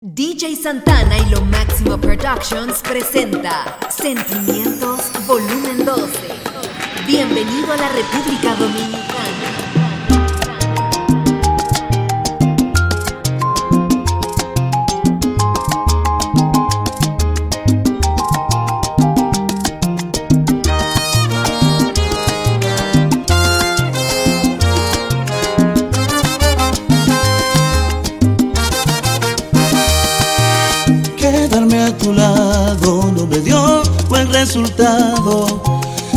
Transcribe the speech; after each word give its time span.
DJ 0.00 0.54
Santana 0.54 1.18
y 1.18 1.28
lo 1.28 1.40
máximo 1.40 1.98
Productions 1.98 2.82
presenta 2.82 3.80
Sentimientos 3.90 5.10
Volumen 5.26 5.84
12. 5.84 6.12
Bienvenido 7.04 7.72
a 7.72 7.76
la 7.76 7.88
República 7.88 8.54
Dominicana. 8.54 9.07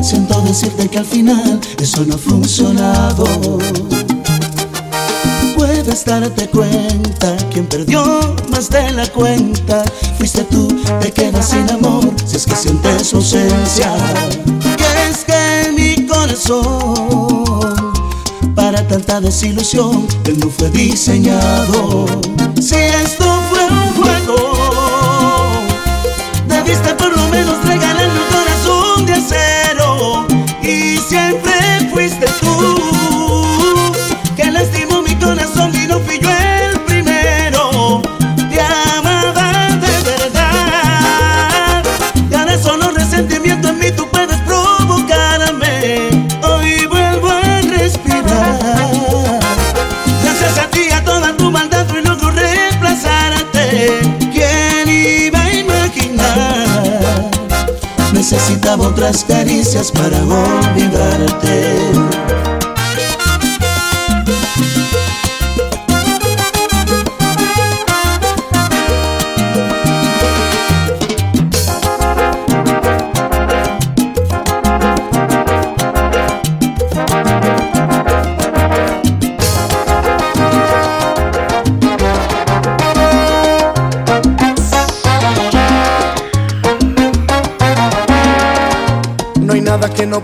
Siento 0.02 0.42
decirte 0.42 0.88
que 0.90 0.98
al 0.98 1.06
final 1.06 1.60
eso 1.80 2.04
no 2.06 2.16
ha 2.16 2.18
funcionado. 2.18 3.26
Puedes 5.56 6.06
darte 6.06 6.48
cuenta, 6.50 7.38
quien 7.52 7.68
perdió 7.68 8.36
más 8.50 8.70
de 8.70 8.92
la 8.92 9.08
cuenta, 9.08 9.84
fuiste 10.18 10.44
tú, 10.46 10.68
te 11.02 11.12
quedas 11.12 11.50
sin 11.50 11.70
amor, 11.70 12.14
si 12.26 12.38
es 12.38 12.46
que 12.46 12.56
sientes 12.56 13.14
ausencia. 13.14 13.94
Que 14.78 15.10
es 15.10 15.24
que 15.24 15.72
mi 15.72 16.08
corazón, 16.08 17.94
para 18.56 18.88
tanta 18.88 19.22
desilusión, 19.22 20.08
él 20.26 20.40
no 20.40 20.50
fue 20.50 20.70
diseñado 20.72 22.06
otras 58.80 59.26
caricias 59.26 59.92
para 59.92 60.24
olvidarte. 60.24 61.92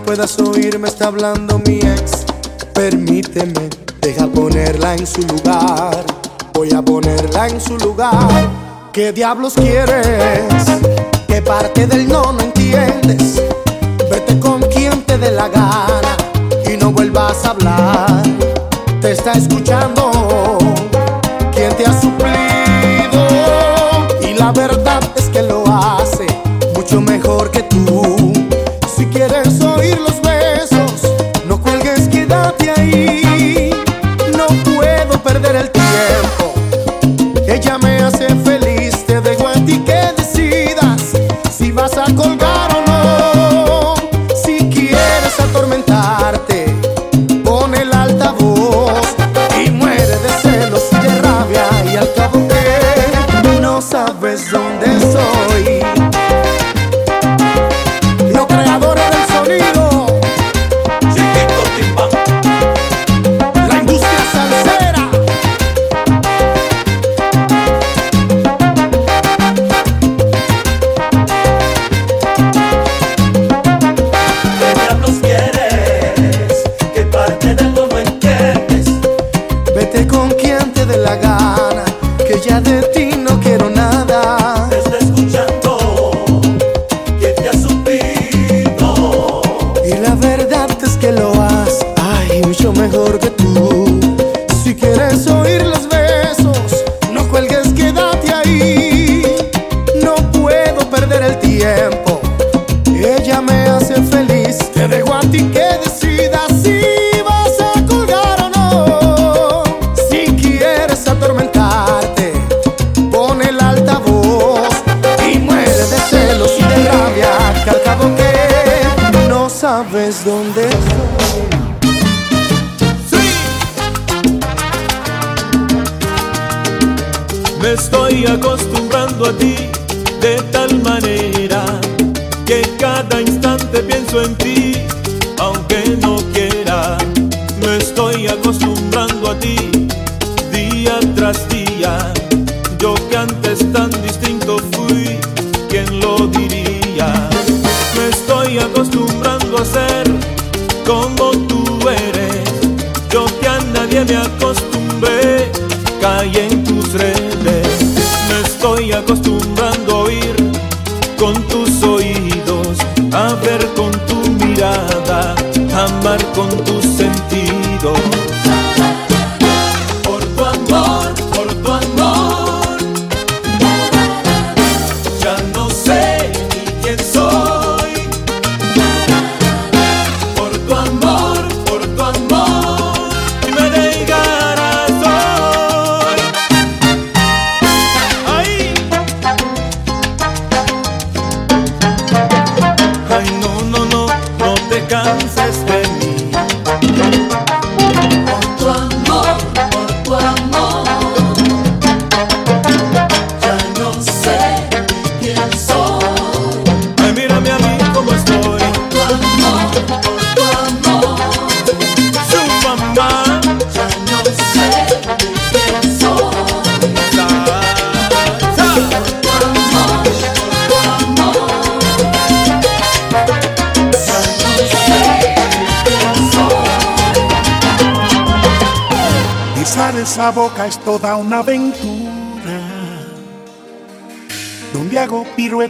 puedas 0.08 0.38
oír, 0.38 0.78
me 0.78 0.88
está 0.88 1.08
hablando 1.08 1.58
mi 1.66 1.80
ex. 1.80 2.24
Permíteme, 2.72 3.68
deja 4.00 4.26
ponerla 4.26 4.94
en 4.94 5.06
su 5.06 5.20
lugar. 5.20 6.02
Voy 6.54 6.72
a 6.72 6.80
ponerla 6.80 7.48
en 7.48 7.60
su 7.60 7.76
lugar. 7.76 8.48
¿Qué 8.90 9.12
diablos 9.12 9.52
quieres? 9.52 10.64
¿Qué 11.26 11.42
parte 11.42 11.86
del 11.86 12.08
no 12.08 12.32
no 12.32 12.40
entiendes? 12.40 13.42
Vete 14.10 14.40
con 14.40 14.62
quien 14.62 15.02
te 15.02 15.18
dé 15.18 15.30
la 15.30 15.48
gana 15.48 16.16
y 16.64 16.78
no 16.78 16.90
vuelvas 16.90 17.44
a 17.44 17.50
hablar. 17.50 17.97
mucho 92.58 92.72
mejor 92.72 93.18
que 93.20 93.30
tú. 93.30 93.57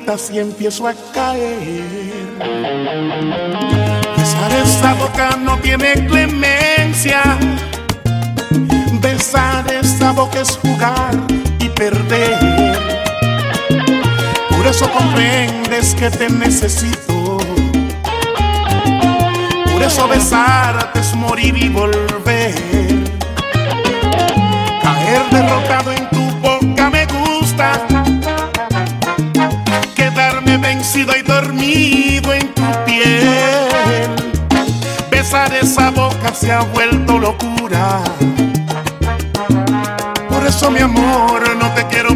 cuentas 0.09 0.31
y 0.33 0.39
empiezo 0.39 0.87
a 0.87 0.95
caer. 1.13 1.83
Besar 4.17 4.53
esa 4.65 4.95
boca 4.95 5.37
no 5.37 5.59
tiene 5.59 6.07
clemencia. 6.07 7.23
Besar 9.01 9.71
esa 9.73 10.13
boca 10.13 10.41
es 10.41 10.57
jugar 10.57 11.15
y 11.61 11.69
perder. 11.69 12.79
Por 14.51 14.67
eso 14.67 14.91
comprendes 14.91 15.95
que 15.95 16.11
te 16.11 16.31
necesito. 16.31 17.39
Por 19.73 19.83
eso 19.83 20.09
besarte 20.09 21.01
es 21.01 21.15
morir 21.15 21.57
y 21.57 21.69
volver. 21.69 22.08
se 36.49 36.55
ha 36.55 36.63
vuelto 36.63 37.19
locura. 37.19 38.03
Por 40.31 40.47
eso 40.47 40.71
mi 40.71 40.81
amor, 40.81 41.43
no 41.59 41.75
te 41.75 41.87
quiero 41.89 42.15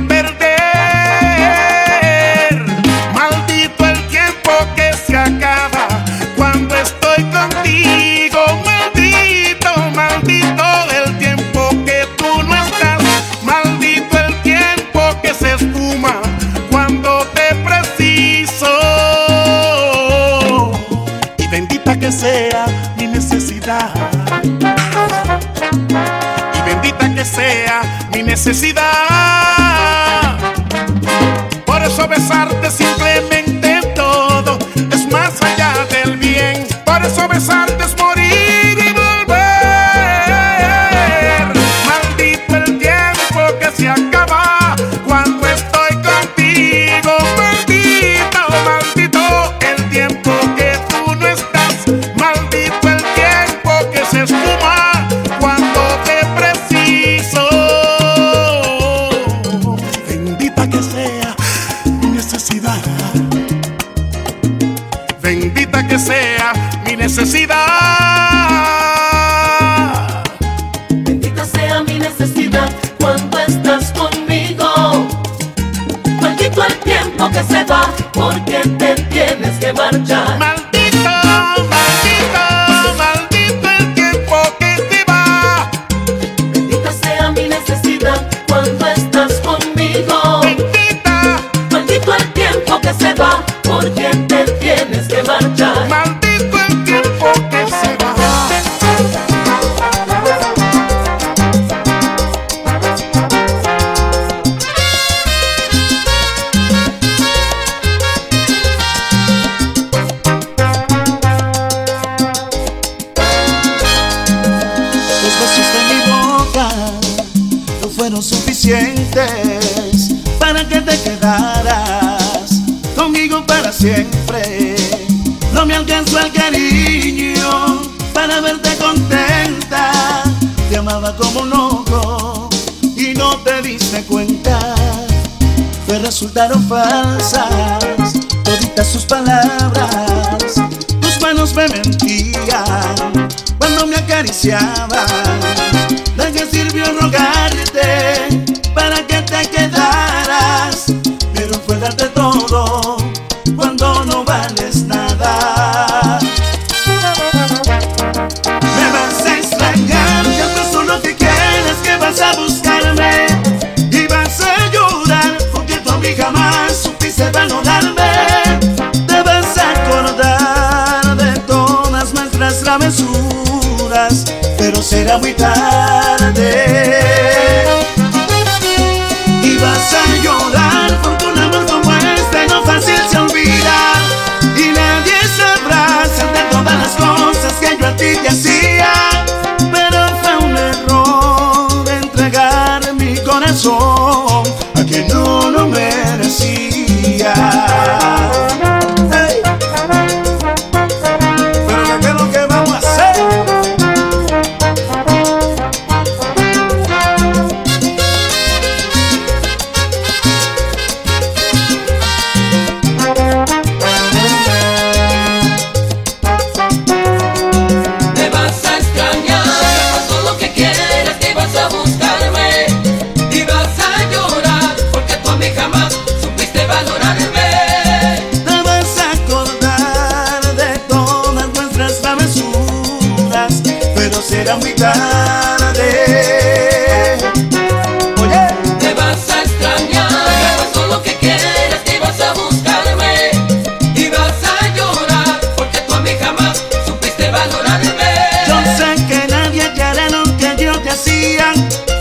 besarte 32.33 32.71
simplemente 32.71 33.81
todo 33.95 34.59
es 34.91 35.07
más 35.13 35.41
allá 35.43 35.87
del 35.91 36.17
bien. 36.17 36.67
Por 36.85 37.05
eso 37.05 37.29
besarte 37.29 37.85
es 37.85 37.95
muy 37.99 38.12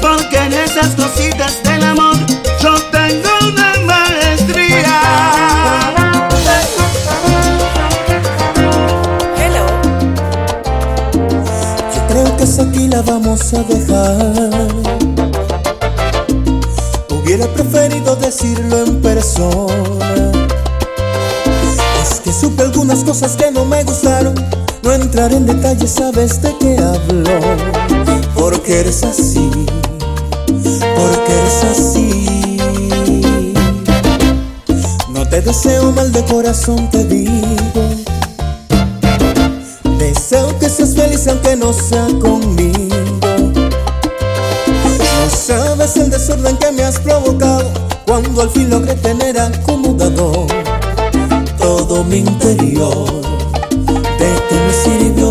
porque 0.01 0.37
en 0.37 0.51
esas 0.51 0.95
cositas 0.95 1.63
del 1.63 1.81
amor 1.83 2.15
yo 2.61 2.75
tengo 2.91 3.29
una 3.47 3.73
maestría. 3.85 4.99
Hello. 9.37 9.65
Yo 11.95 12.07
creo 12.09 12.35
que 12.35 12.43
esa 12.43 12.63
aquí 12.63 12.87
la 12.89 13.01
vamos 13.01 13.53
a 13.53 13.63
dejar. 13.63 14.71
Hubiera 17.09 17.47
preferido 17.47 18.17
decirlo 18.17 18.83
en 18.83 19.01
persona. 19.01 20.31
Es 22.03 22.19
que 22.19 22.33
supe 22.33 22.63
algunas 22.63 23.05
cosas 23.05 23.37
que 23.37 23.51
no 23.51 23.63
me 23.63 23.85
gustaron. 23.85 24.35
No 24.83 24.91
entraré 24.91 25.37
en 25.37 25.45
detalles, 25.45 25.91
sabes 25.91 26.41
de 26.41 26.53
qué 26.59 26.77
hablo. 26.77 28.30
Porque 28.41 28.79
eres 28.79 29.03
así, 29.03 29.51
porque 30.95 31.31
eres 31.31 31.63
así. 31.63 32.57
No 35.09 35.29
te 35.29 35.41
deseo 35.41 35.91
mal 35.91 36.11
de 36.11 36.25
corazón, 36.25 36.89
te 36.89 37.05
digo. 37.05 37.83
Deseo 39.99 40.57
que 40.57 40.69
seas 40.69 40.95
feliz 40.95 41.27
aunque 41.27 41.55
no 41.55 41.71
sea 41.71 42.07
conmigo. 42.19 42.95
No 44.97 45.29
sabes 45.29 45.95
el 45.97 46.09
desorden 46.09 46.57
que 46.57 46.71
me 46.71 46.81
has 46.81 46.97
provocado 46.97 47.69
cuando 48.07 48.41
al 48.41 48.49
fin 48.49 48.71
logré 48.71 48.95
tener 48.95 49.39
acomodado 49.39 50.47
todo 51.59 52.03
mi 52.05 52.17
interior. 52.17 53.05
De 54.17 54.33
ti 54.49 54.55
me 54.65 54.73
sirvió. 54.83 55.30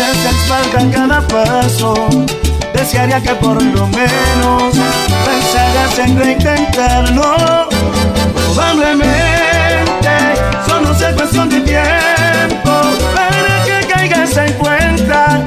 vida 0.00 0.14
se 0.14 0.28
expanda 0.28 0.96
cada 0.96 1.20
paso. 1.28 1.94
Desearía 2.72 3.20
que 3.20 3.34
por 3.34 3.62
lo 3.62 3.86
menos 3.88 4.74
pensaras 5.26 5.98
en 5.98 6.18
reintentarlo. 6.18 7.68
Probablemente 8.34 10.16
solo 10.66 10.94
sea 10.94 11.14
cuestión 11.14 11.48
de 11.48 11.60
tiempo 11.60 12.72
para 13.14 13.64
que 13.64 13.86
caigas 13.86 14.36
en 14.36 14.52
cuenta 14.54 15.42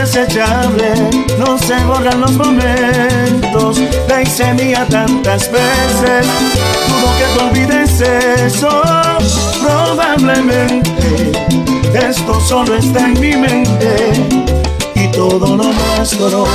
desechable, 0.00 0.94
no 1.38 1.58
se 1.58 1.74
borran 1.84 2.20
los 2.20 2.32
momentos. 2.32 3.80
Te 4.06 4.22
hice 4.22 4.54
mía 4.54 4.86
tantas 4.88 5.50
veces, 5.50 6.26
dudo 6.88 7.10
que 7.18 7.24
te 7.34 7.44
olvides 7.44 8.00
eso. 8.00 8.82
Probablemente 9.60 11.32
esto 11.94 12.40
solo 12.40 12.76
está 12.76 13.00
en 13.00 13.20
mi 13.20 13.36
mente 13.36 14.12
y 14.94 15.08
todo 15.08 15.56
lo 15.56 15.72
nuestro 15.72 16.46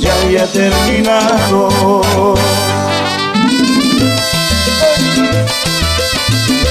ya 0.00 0.12
había 0.22 0.46
terminado. 0.46 1.68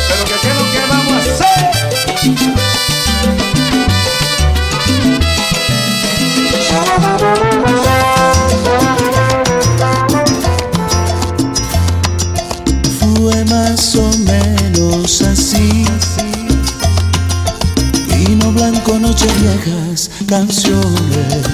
Pero 0.07 0.23
que 0.25 0.35
qué 0.41 0.47
es 0.49 0.55
lo 0.55 0.65
que 0.71 0.81
vamos 0.89 1.13
a 1.13 1.31
hacer? 1.33 2.80
viejas 19.41 20.09
canciones. 20.27 21.50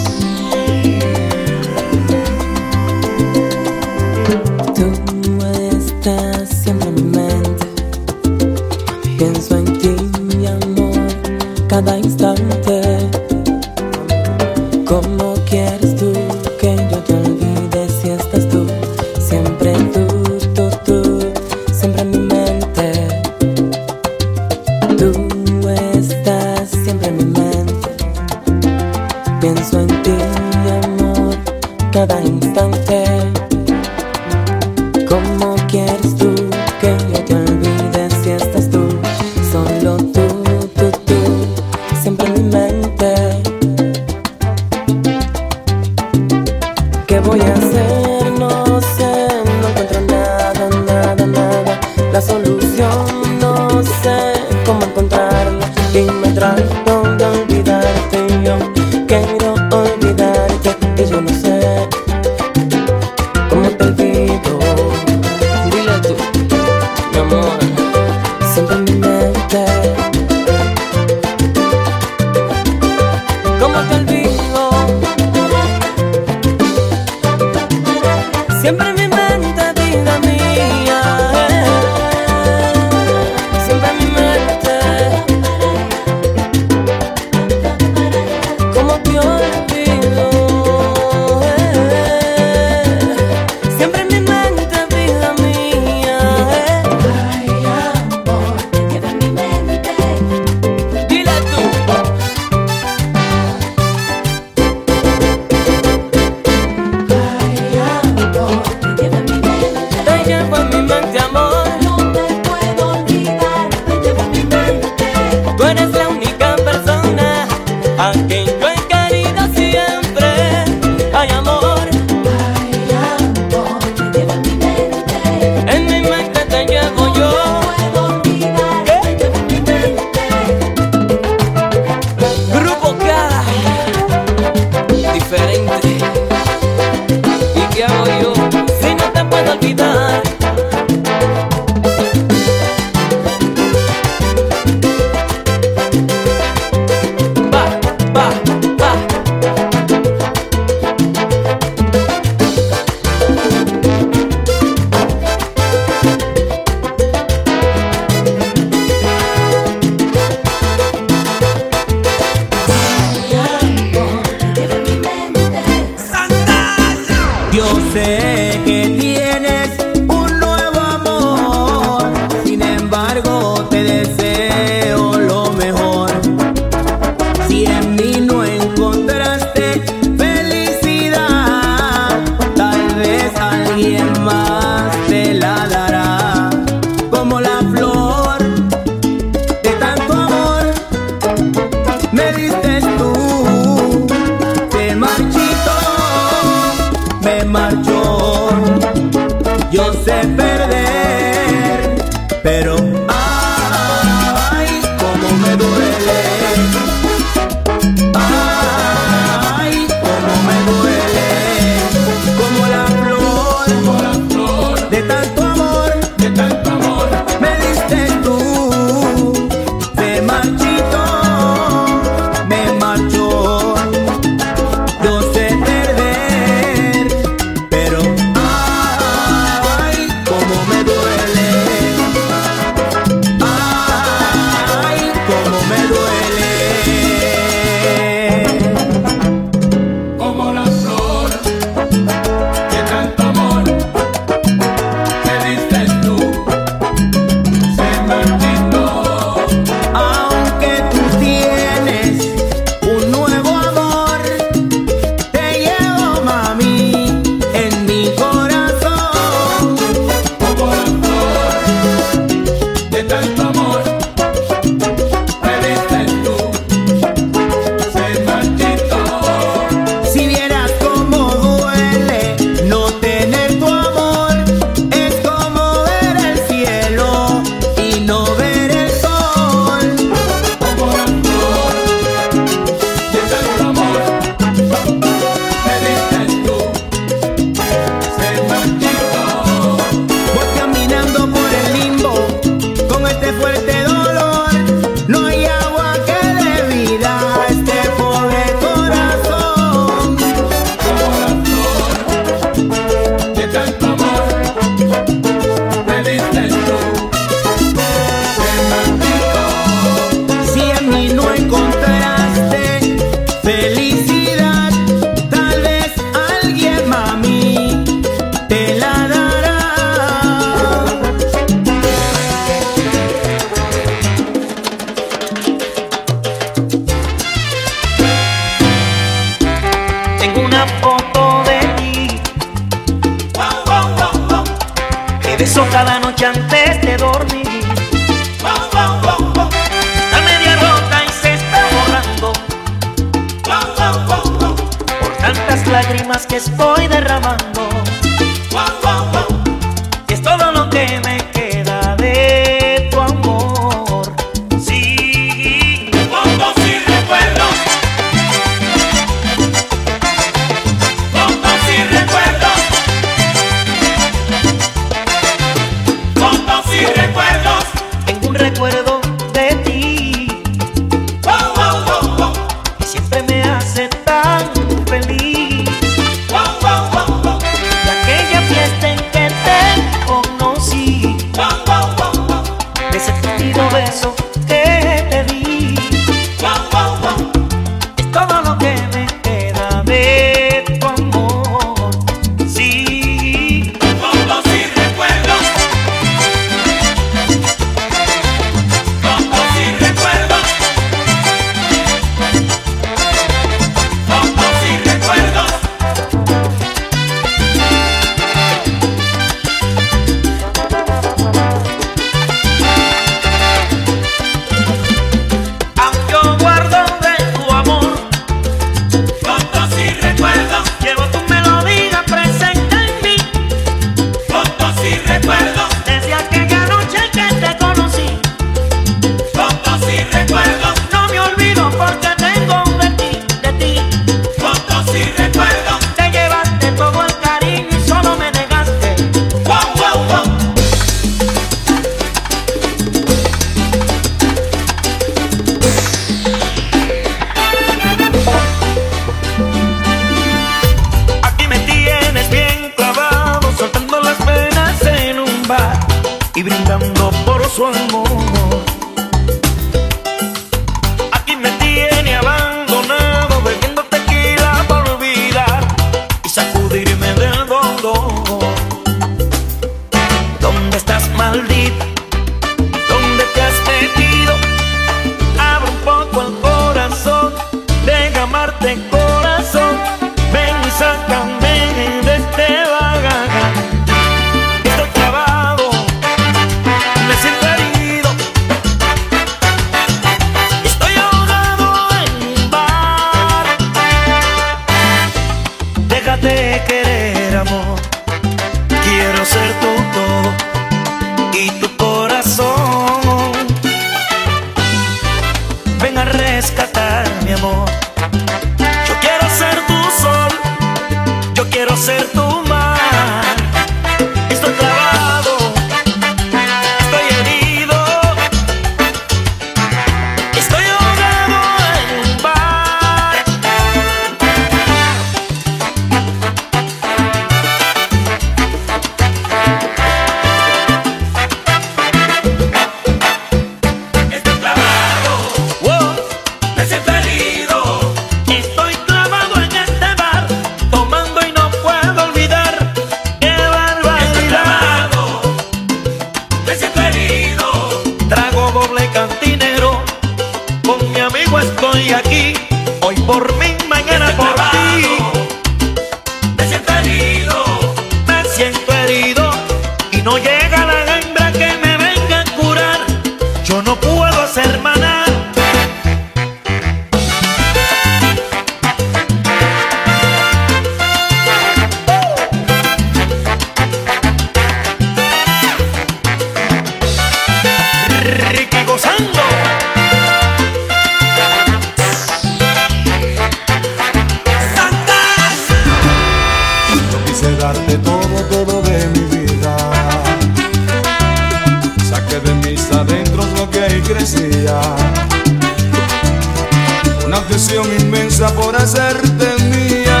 Una 597.04 597.18
obsesión 597.18 597.66
inmensa 597.80 598.32
por 598.34 598.54
hacerte 598.54 599.34
mía. 599.50 600.00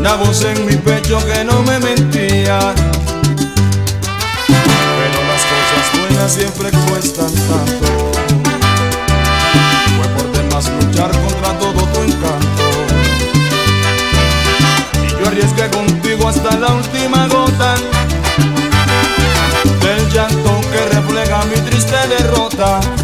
Una 0.00 0.14
voz 0.16 0.42
en 0.42 0.66
mi 0.66 0.74
pecho 0.74 1.24
que 1.24 1.44
no 1.44 1.62
me 1.62 1.78
mentía. 1.78 2.58
Pero 4.48 5.18
las 5.30 5.42
cosas 5.52 5.84
buenas 6.00 6.32
siempre 6.32 6.70
cuestan 6.88 7.32
tanto. 7.32 8.10
Fue 9.96 10.08
por 10.16 10.32
demás 10.32 10.68
luchar 10.80 11.12
contra 11.12 11.58
todo 11.60 11.80
tu 11.92 12.00
encanto. 12.02 12.64
Y 15.00 15.08
yo 15.10 15.28
arriesgué 15.28 15.70
contigo 15.70 16.28
hasta 16.28 16.56
la 16.56 16.72
última 16.74 17.28
gota. 17.28 17.43
matar 22.56 23.03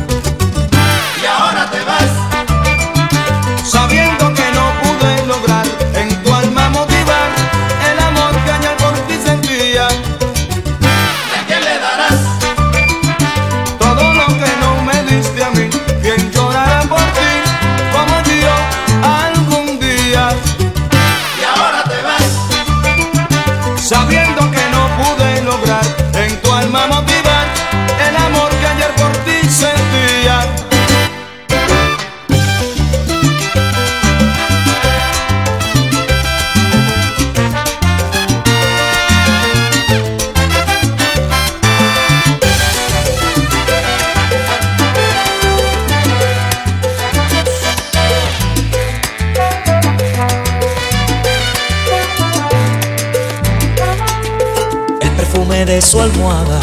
su 55.80 56.00
almohada, 56.00 56.60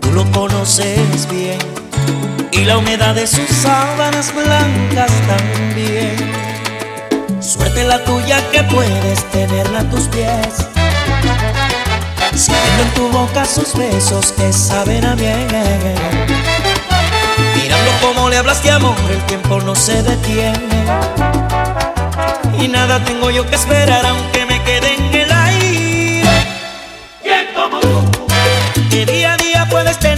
tú 0.00 0.10
lo 0.12 0.24
conoces 0.32 1.28
bien, 1.30 1.58
y 2.50 2.64
la 2.64 2.78
humedad 2.78 3.14
de 3.14 3.26
sus 3.26 3.48
sábanas 3.48 4.34
blancas 4.34 5.12
también. 5.26 6.16
Suerte 7.40 7.84
la 7.84 8.02
tuya 8.04 8.42
que 8.50 8.64
puedes 8.64 9.24
tenerla 9.30 9.80
a 9.80 9.90
tus 9.90 10.08
pies, 10.08 10.66
sintiendo 12.34 12.82
en 12.82 12.94
tu 12.94 13.08
boca 13.10 13.44
sus 13.44 13.74
besos 13.76 14.32
que 14.32 14.52
saben 14.52 15.04
a 15.04 15.14
bien. 15.14 15.46
Mirando 17.54 17.90
cómo 18.00 18.28
le 18.28 18.38
hablas 18.38 18.62
de 18.62 18.70
amor, 18.70 18.96
el 19.10 19.22
tiempo 19.26 19.60
no 19.60 19.74
se 19.74 20.02
detiene, 20.02 20.84
y 22.58 22.68
nada 22.68 23.04
tengo 23.04 23.30
yo 23.30 23.46
que 23.46 23.56
esperar 23.56 24.04
aunque 24.06 24.45
puedes 29.76 29.98
tener 29.98 30.15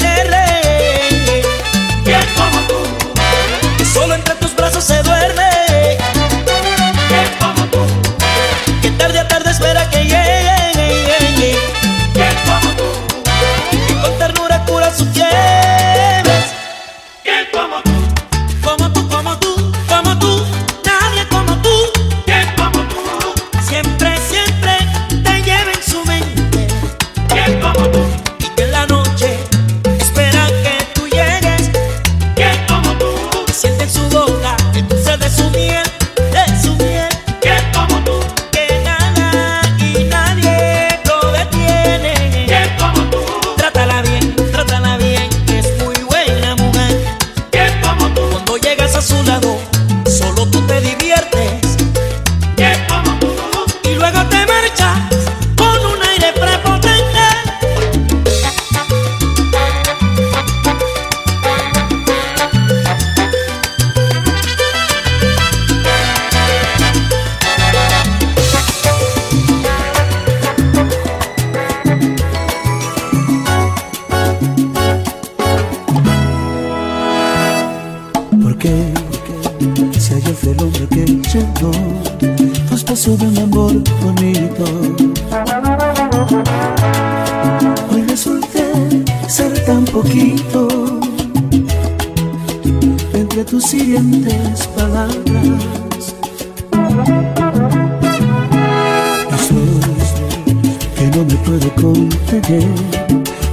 puedo 101.44 101.68
conceder 101.74 102.68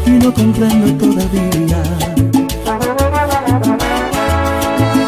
y 0.05 0.11
no 0.11 0.33
comprendo 0.33 0.93
todavía. 1.05 1.83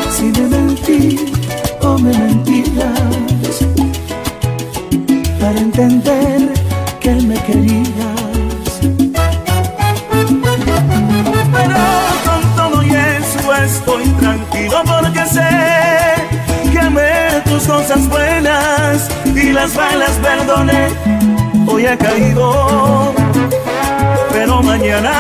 Si 0.09 0.23
me 0.23 0.47
mentí 0.47 1.19
o 1.81 1.97
me 1.97 2.11
mentirás 2.17 3.65
para 5.39 5.59
entender 5.59 6.53
que 6.99 7.09
él 7.09 7.27
me 7.27 7.35
querías. 7.43 7.87
Pero 11.53 11.77
con 12.25 12.41
todo 12.55 12.83
y 12.83 12.89
eso 12.89 13.53
estoy 13.63 14.03
tranquilo 14.19 14.81
porque 14.85 15.25
sé 15.25 15.49
que 16.71 16.79
amé 16.79 17.41
tus 17.45 17.63
cosas 17.63 18.07
buenas 18.09 19.09
y 19.25 19.51
las 19.51 19.75
malas 19.75 20.11
perdoné 20.21 21.26
hoy 21.77 21.85
he 21.85 21.97
caído, 21.97 23.13
pero 24.31 24.63
mañana 24.63 25.11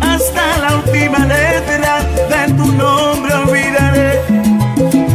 hasta 0.00 0.42
la 0.62 0.76
última 0.76 1.18
letra 1.18 1.98
de 2.30 2.54
tu 2.54 2.72
nombre 2.72 3.34
olvidaré. 3.34 4.22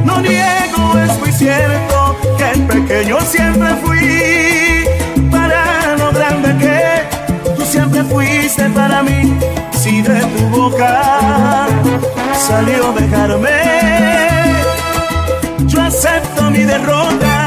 No 0.06 0.22
niego, 0.22 0.84
es 1.06 1.20
muy 1.20 1.32
cierto 1.32 2.16
que 2.38 2.52
el 2.52 2.62
pequeño 2.68 3.20
siempre 3.22 3.70
fui, 3.84 4.86
para 5.32 5.96
lo 5.98 6.12
grande 6.12 6.50
que 6.64 7.52
tú 7.56 7.66
siempre 7.66 8.04
fuiste 8.04 8.70
para 8.70 9.02
mí. 9.02 9.40
Si 9.72 10.04
de 10.04 10.20
tu 10.34 10.44
boca 10.50 11.68
salió 12.48 12.94
dejarme, 12.94 13.58
yo 15.66 15.82
acepto 15.82 16.52
mi 16.52 16.64
derrota. 16.64 17.41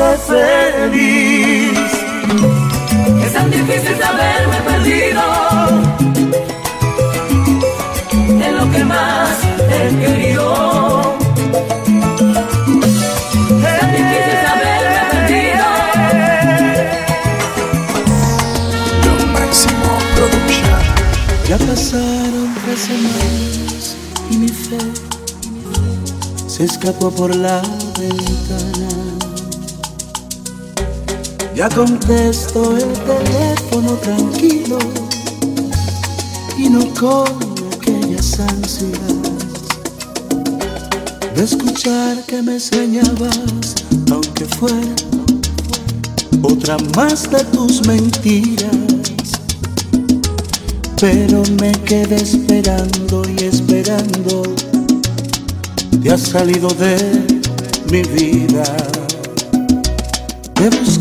Feliz. 0.00 1.92
Es 3.22 3.32
tan 3.34 3.50
difícil 3.50 3.96
saberme 4.00 4.56
perdido 4.64 5.22
en 8.46 8.56
lo 8.56 8.70
que 8.70 8.82
más 8.84 9.28
he 9.68 9.94
querido. 10.00 11.18
Es 13.62 13.80
tan 13.80 13.90
difícil 13.92 14.36
saberme 14.46 15.02
perdido. 15.10 15.66
Lo 19.04 19.12
máximo 19.38 19.88
production. 20.16 20.80
Ya 21.46 21.58
pasaron 21.58 22.48
tres 22.64 22.80
semanas 22.80 23.96
y 24.30 24.36
mi 24.38 24.48
fe 24.48 24.78
se 26.46 26.64
escapó 26.64 27.10
por 27.10 27.34
la 27.34 27.60
Ya 31.60 31.68
contesto 31.68 32.74
el 32.74 32.90
teléfono 33.04 33.92
tranquilo 33.96 34.78
y 36.56 36.70
no 36.70 36.80
con 36.94 37.28
aquellas 37.76 38.40
ansias 38.40 38.98
de 41.34 41.44
escuchar 41.44 42.24
que 42.24 42.40
me 42.40 42.56
extrañabas, 42.56 43.74
aunque 44.10 44.46
fuera 44.46 44.94
otra 46.40 46.78
más 46.96 47.30
de 47.30 47.44
tus 47.52 47.86
mentiras. 47.86 48.70
Pero 50.98 51.42
me 51.60 51.72
quedé 51.72 52.22
esperando 52.22 53.22
y 53.38 53.44
esperando, 53.44 54.44
te 56.02 56.10
has 56.10 56.22
salido 56.22 56.68
de 56.68 57.22
mi 57.90 58.00
vida. 58.00 58.64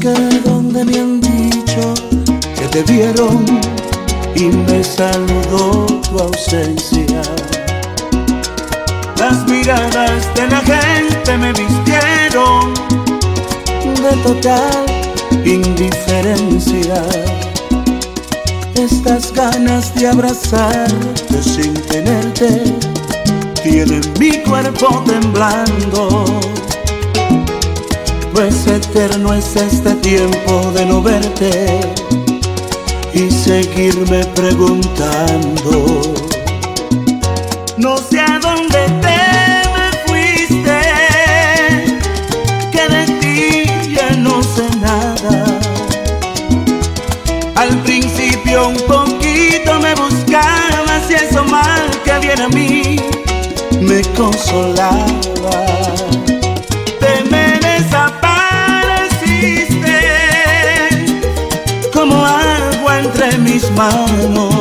Busqué 0.01 0.39
donde 0.45 0.85
me 0.85 0.97
han 0.97 1.19
dicho 1.19 1.93
que 2.55 2.67
te 2.71 2.83
vieron 2.83 3.45
y 4.33 4.45
me 4.45 4.81
saludó 4.81 5.87
tu 5.87 6.19
ausencia. 6.19 7.21
Las 9.17 9.45
miradas 9.45 10.33
de 10.35 10.47
la 10.47 10.61
gente 10.61 11.37
me 11.37 11.51
vistieron 11.51 12.73
de 14.01 14.15
total 14.23 14.85
indiferencia. 15.43 17.03
Estas 18.75 19.33
ganas 19.33 19.93
de 19.95 20.07
abrazarte 20.07 21.43
sin 21.43 21.73
tenerte 21.73 22.73
tienen 23.63 24.01
mi 24.17 24.31
cuerpo 24.43 25.03
temblando. 25.05 26.39
Pues 28.39 28.67
eterno 28.67 29.33
es 29.33 29.57
este 29.57 29.95
tiempo 29.95 30.71
de 30.73 30.85
no 30.85 31.01
verte 31.01 31.81
y 33.13 33.29
seguirme 33.29 34.23
preguntando. 34.27 36.13
No 37.75 37.97
sé 37.97 38.21
a 38.21 38.39
dónde 38.39 38.79
te 39.01 39.19
me 39.75 39.91
fuiste, 40.05 40.79
que 42.71 42.87
de 42.87 43.05
ti 43.19 43.93
ya 43.93 44.11
no 44.11 44.41
sé 44.41 44.69
nada. 44.79 45.59
Al 47.55 47.77
principio 47.83 48.69
un 48.69 48.77
poquito 48.87 49.81
me 49.81 49.93
buscabas 49.95 51.09
y 51.09 51.15
eso 51.15 51.43
mal 51.43 51.91
que 52.05 52.17
viene 52.19 52.43
a 52.43 52.47
mí 52.47 52.95
me 53.81 54.01
consolaba. 54.15 55.09
Mis 63.59 63.71
manos. 63.71 64.53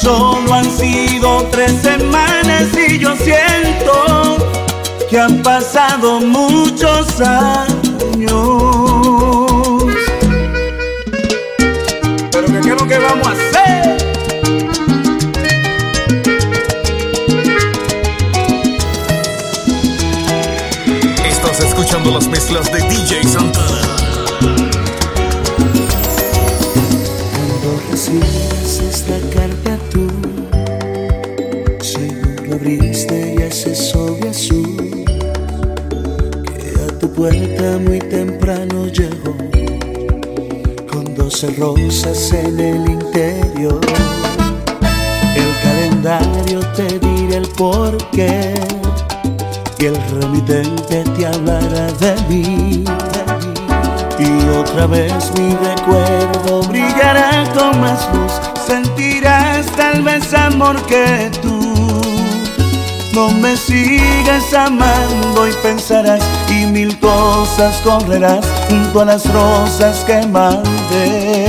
Solo 0.00 0.52
han 0.52 0.70
sido 0.70 1.44
tres 1.50 1.72
semanas 1.82 2.64
y 2.76 2.98
yo 2.98 3.14
siento 3.16 4.36
que 5.08 5.18
han 5.18 5.42
pasado 5.42 6.20
muchos 6.20 7.20
años. 7.20 8.36
Pero 12.32 12.46
que 12.46 12.60
qué 12.60 12.76
que 12.88 12.98
vamos 12.98 13.28
a 13.28 13.32
hacer. 13.32 13.96
Estás 21.24 21.60
escuchando 21.60 22.10
las 22.10 22.28
mezclas 22.28 22.70
de 22.72 22.80
DJ 22.82 23.24
Santana. 23.24 23.95
Recibes 27.96 28.82
esta 28.90 29.18
carta 29.34 29.78
tú. 29.90 30.06
Seguro 31.80 32.56
abriste 32.56 33.36
y 33.38 33.42
ese 33.42 33.74
sobre 33.74 34.28
azul. 34.28 35.06
Que 36.44 36.74
a 36.78 36.98
tu 36.98 37.10
puerta 37.10 37.78
muy 37.78 37.98
temprano 38.00 38.88
llegó. 38.88 39.34
Con 40.92 41.14
doce 41.14 41.50
rosas 41.56 42.34
en 42.34 42.60
el 42.60 42.86
interior. 42.86 43.80
El 45.34 45.50
calendario 45.62 46.60
te 46.76 46.98
diré 46.98 47.36
el 47.38 47.48
porqué. 47.56 48.52
Y 49.78 49.86
el 49.86 49.96
remitente 50.20 51.02
te 51.16 51.26
hablará 51.26 51.90
de 51.92 52.14
mí. 52.28 52.84
Y 54.18 54.48
otra 54.48 54.86
vez 54.86 55.32
mi 55.38 55.48
recuerdo 55.54 56.62
brillará 56.96 57.44
con 57.52 57.80
más 57.80 58.08
luz. 58.12 58.32
Sentirás 58.66 59.66
tal 59.76 60.02
vez 60.02 60.32
amor 60.34 60.80
que 60.86 61.30
tú. 61.42 61.60
No 63.14 63.30
me 63.30 63.56
sigas 63.56 64.52
amando 64.52 65.48
y 65.48 65.52
pensarás 65.62 66.22
y 66.50 66.66
mil 66.66 66.98
cosas 66.98 67.80
correrás 67.82 68.44
junto 68.68 69.00
a 69.00 69.04
las 69.06 69.32
rosas 69.32 70.04
que 70.04 70.26
mandé. 70.26 71.45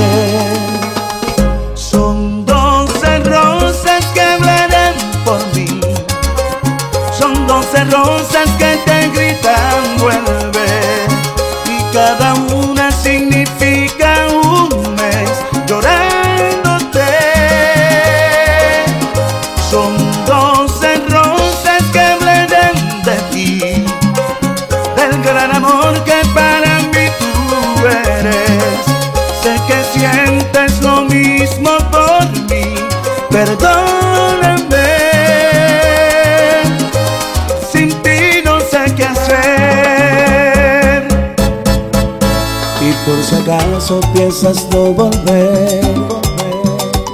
Acaso 43.88 44.01
piensas 44.13 44.67
no 44.71 44.91
volver, 44.93 45.81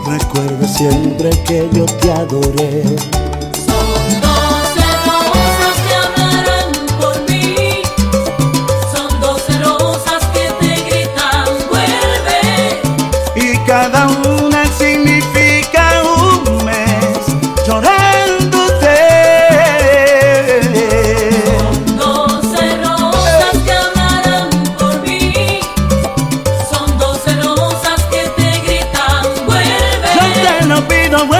recuerda 0.07 0.67
siempre 0.67 1.29
que 1.43 1.69
yo 1.71 1.85
te 1.85 2.11
adoré. 2.11 2.83
Son 3.53 4.21
doce 4.21 4.83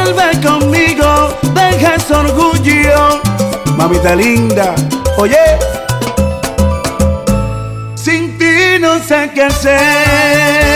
vuelve 0.04 0.42
conmigo, 0.42 1.38
deja 1.54 1.96
ese 1.96 2.14
orgullo. 2.14 3.22
Mamita 3.78 4.16
linda, 4.16 4.76
oye. 5.18 5.38
Sin 7.96 8.38
ti 8.38 8.80
no 8.80 9.00
sé 9.00 9.32
qué 9.34 9.44
hacer. 9.44 10.73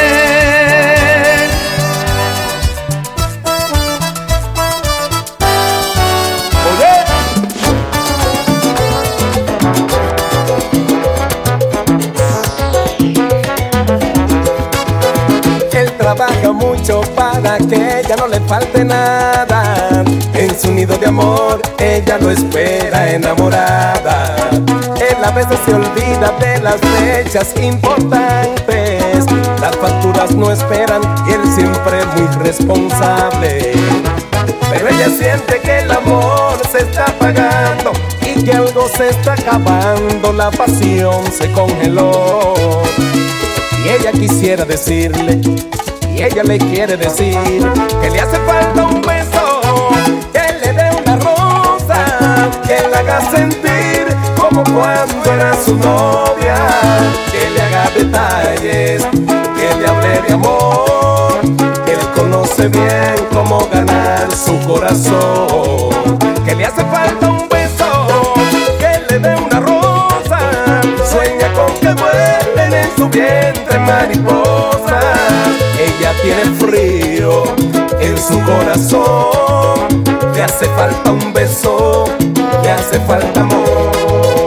ya 18.08 18.16
no 18.16 18.28
le 18.28 18.40
falte 18.42 18.84
nada. 18.84 20.04
En 20.34 20.58
su 20.60 20.72
nido 20.72 20.98
de 20.98 21.08
amor, 21.08 21.62
ella 21.80 22.18
lo 22.20 22.32
espera 22.32 23.12
enamorada. 23.12 24.36
Él 24.96 25.24
a 25.24 25.32
veces 25.32 25.60
se 25.66 25.74
olvida 25.74 26.32
de 26.40 26.60
las 26.62 26.80
fechas 26.80 27.54
importantes. 27.62 29.26
Las 29.60 29.76
facturas 29.76 30.32
no 30.32 30.52
esperan 30.52 31.02
y 31.28 31.34
él 31.34 31.42
siempre 31.54 32.00
es 32.00 32.08
muy 32.22 32.46
responsable. 32.46 33.74
Pero 34.70 34.88
ella 34.88 35.10
siente 35.10 35.60
que 35.60 35.80
el 35.80 35.92
amor 35.92 36.58
se 36.72 36.80
está 36.80 37.06
apagando 37.06 37.92
y 38.22 38.44
que 38.44 38.52
algo 38.52 38.88
se 38.96 39.10
está 39.10 39.34
acabando, 39.34 40.34
la 40.34 40.52
pasión 40.52 41.26
se 41.32 41.52
congeló. 41.52 42.84
Y 43.84 43.90
ella 43.90 44.12
quisiera 44.12 44.66
decirle 44.66 45.42
y 46.18 46.24
ella 46.24 46.44
le 46.44 46.58
quiere 46.58 46.98
decir 46.98 47.38
que 48.02 48.10
le 48.10 48.20
hace 48.20 48.38
falta 48.38 48.86
un 48.88 49.02
beso, 49.02 49.62
que 50.34 50.66
le 50.66 50.74
dé 50.74 50.90
una 51.04 51.16
rosa, 51.18 52.50
que 52.66 52.88
la 52.90 53.00
haga 53.00 53.22
sentir 53.30 54.08
como 54.36 54.64
cuando 54.64 55.32
era 55.32 55.54
su 55.64 55.76
novia, 55.76 56.56
que 57.32 57.50
le 57.52 57.62
haga 57.62 57.90
detalles, 57.96 59.06
que 59.58 59.76
le 59.80 59.88
hable 59.88 60.22
de 60.28 60.34
amor, 60.34 61.40
que 61.86 61.94
él 61.94 62.08
conoce 62.16 62.68
bien 62.68 63.16
cómo 63.32 63.68
ganar 63.72 64.28
su 64.32 64.60
corazón, 64.68 66.18
que 66.44 66.56
le 66.56 66.66
hace 66.66 66.84
falta 66.86 67.30
un 67.30 67.48
beso, 67.48 68.34
que 68.80 69.14
le 69.14 69.20
dé 69.20 69.36
una 69.36 69.60
rosa, 69.60 70.40
sueña 71.12 71.54
con 71.54 71.72
que 71.80 71.94
vuelen 72.02 72.74
en 72.74 72.96
su 72.96 73.08
vientre 73.08 73.78
mariposa 73.80 74.77
tiene 76.28 76.44
frío 76.56 77.44
en 78.02 78.18
su 78.18 78.42
corazón. 78.42 80.04
Le 80.34 80.44
hace 80.44 80.66
falta 80.66 81.12
un 81.12 81.32
beso, 81.32 82.04
le 82.64 82.70
hace 82.70 83.00
falta 83.00 83.42
amor. 83.42 84.47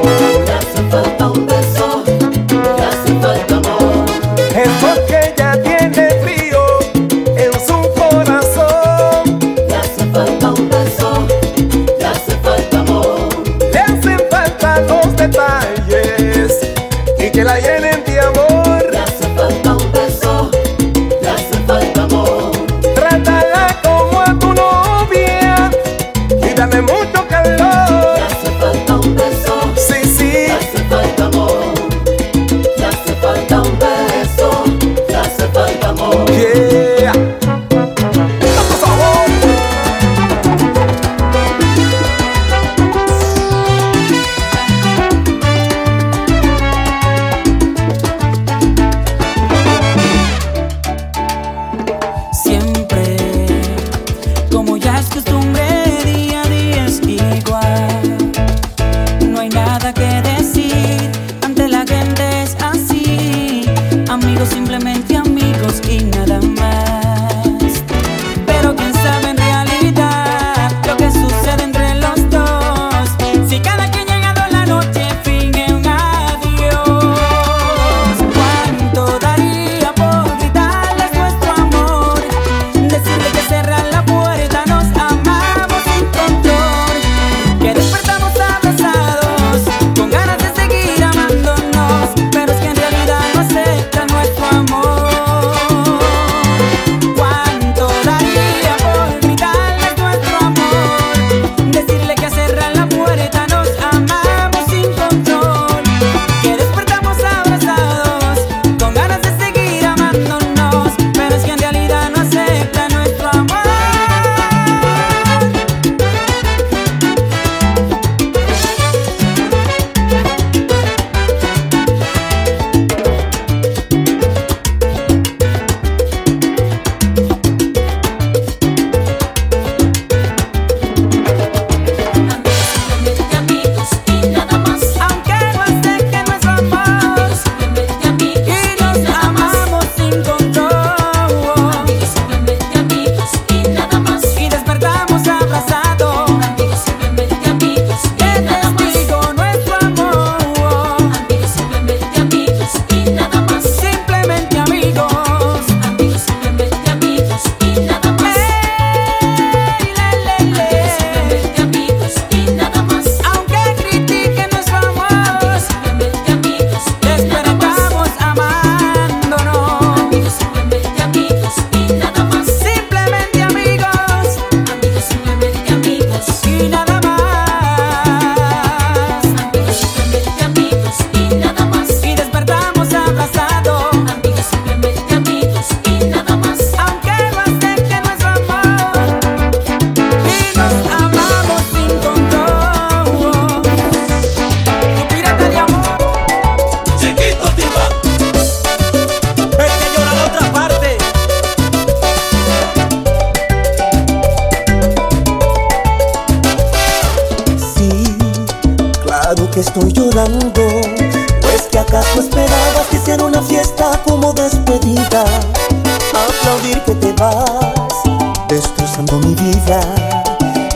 mi 219.02 219.34
vida 219.34 219.80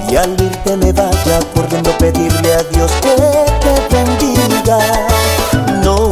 y 0.09 0.17
al 0.17 0.31
irte 0.41 0.77
me 0.79 0.93
vaya 0.93 1.41
por 1.55 1.69
dentro 1.69 1.93
pedirle 1.99 2.55
a 2.55 2.63
Dios 2.63 2.91
que 3.03 3.15
te 3.61 3.95
bendiga. 3.95 4.79
No, 5.83 6.09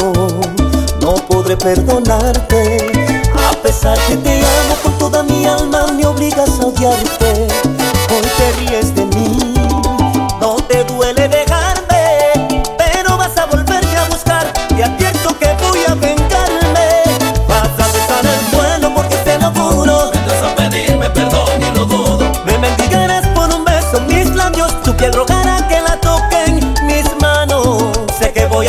no 1.00 1.14
podré 1.26 1.56
perdonarte, 1.56 3.22
a 3.34 3.52
pesar 3.62 3.98
que 4.06 4.16
te 4.16 4.40
amo 4.40 4.76
con 4.82 4.98
toda 4.98 5.22
mi 5.22 5.46
alma 5.46 5.86
me 5.96 6.04
obligas 6.04 6.50
a 6.60 6.66
odiarte. 6.66 7.51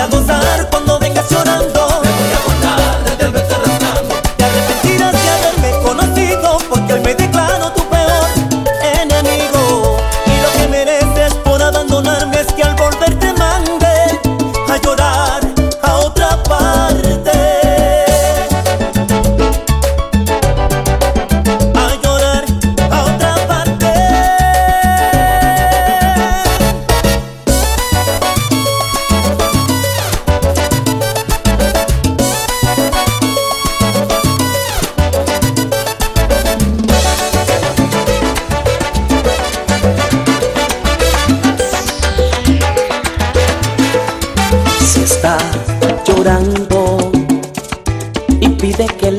a 0.04 0.08
gozar. 0.08 0.43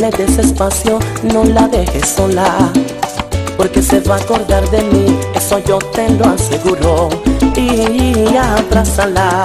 le 0.05 0.11
des 0.11 0.39
espacio, 0.39 0.99
no 1.33 1.45
la 1.45 1.67
dejes 1.69 2.07
sola. 2.09 2.71
Porque 3.57 3.81
se 3.83 4.01
va 4.01 4.17
a 4.17 4.19
acordar 4.19 4.69
de 4.71 4.83
mí, 4.83 5.19
eso 5.35 5.59
yo 5.61 5.79
te 5.79 6.11
lo 6.11 6.27
aseguro. 6.27 7.09
Y 7.57 8.37
abrázala. 8.37 9.45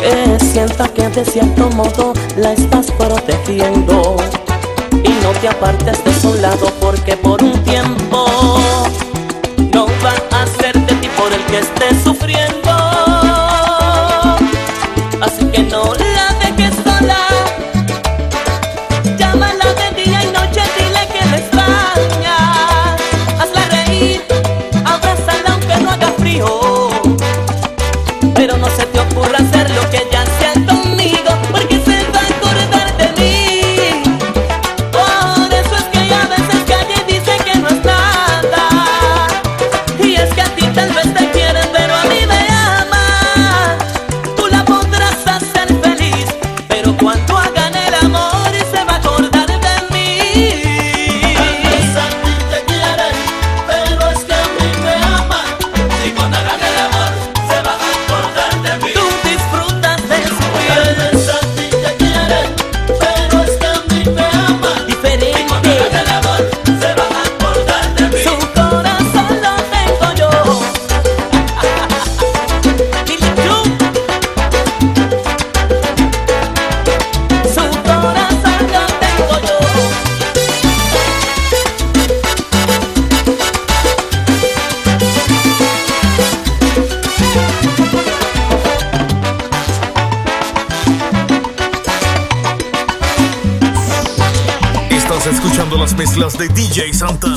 Que 0.00 0.44
sienta 0.44 0.88
que 0.88 1.08
de 1.08 1.24
cierto 1.24 1.70
modo 1.70 2.14
la 2.36 2.52
estás 2.52 2.90
protegiendo. 2.92 4.16
Y 5.04 5.10
no 5.22 5.30
te 5.40 5.48
apartes 5.48 6.02
de 6.04 6.14
su 6.20 6.34
lado 6.34 6.72
porque 6.80 7.16
por 7.16 7.42
un 7.42 7.52
tiempo 7.62 8.26
no 9.72 9.86
va 10.04 10.14
a 10.40 10.46
ser 10.58 10.74
de 10.86 10.94
ti 10.96 11.08
por 11.16 11.32
el 11.32 11.44
que 11.46 11.58
estés 11.60 12.02
sufriendo. 12.02 12.73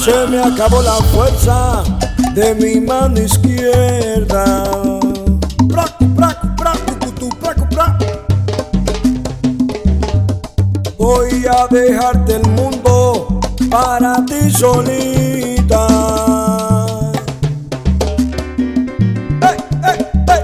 se 0.08 0.28
me 0.28 0.41
acabó 0.41 0.82
la 0.82 0.95
fuerza 1.12 1.84
de 2.34 2.55
mi 2.55 2.80
mano 2.80 3.20
izquierda. 3.20 4.64
Voy 10.97 11.45
a 11.45 11.68
dejarte 11.68 12.38
el 12.38 12.47
mundo 12.51 13.39
para 13.70 14.24
ti 14.26 14.49
solita. 14.49 15.88
Hey, 19.41 19.58
hey, 19.84 20.05
hey. 20.28 20.43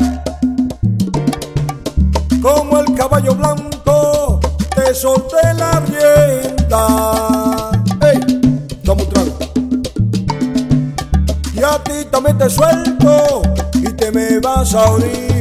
Como 2.42 2.80
el 2.80 2.94
caballo 2.96 3.34
blanco, 3.34 4.42
te 4.76 4.94
solté 4.94 5.54
la 5.56 5.80
rienda. 5.80 7.23
te 12.44 12.50
suelto 12.50 13.42
y 13.74 13.84
te 13.94 14.12
me 14.12 14.38
vas 14.40 14.74
a 14.76 14.92
orir. 14.92 15.33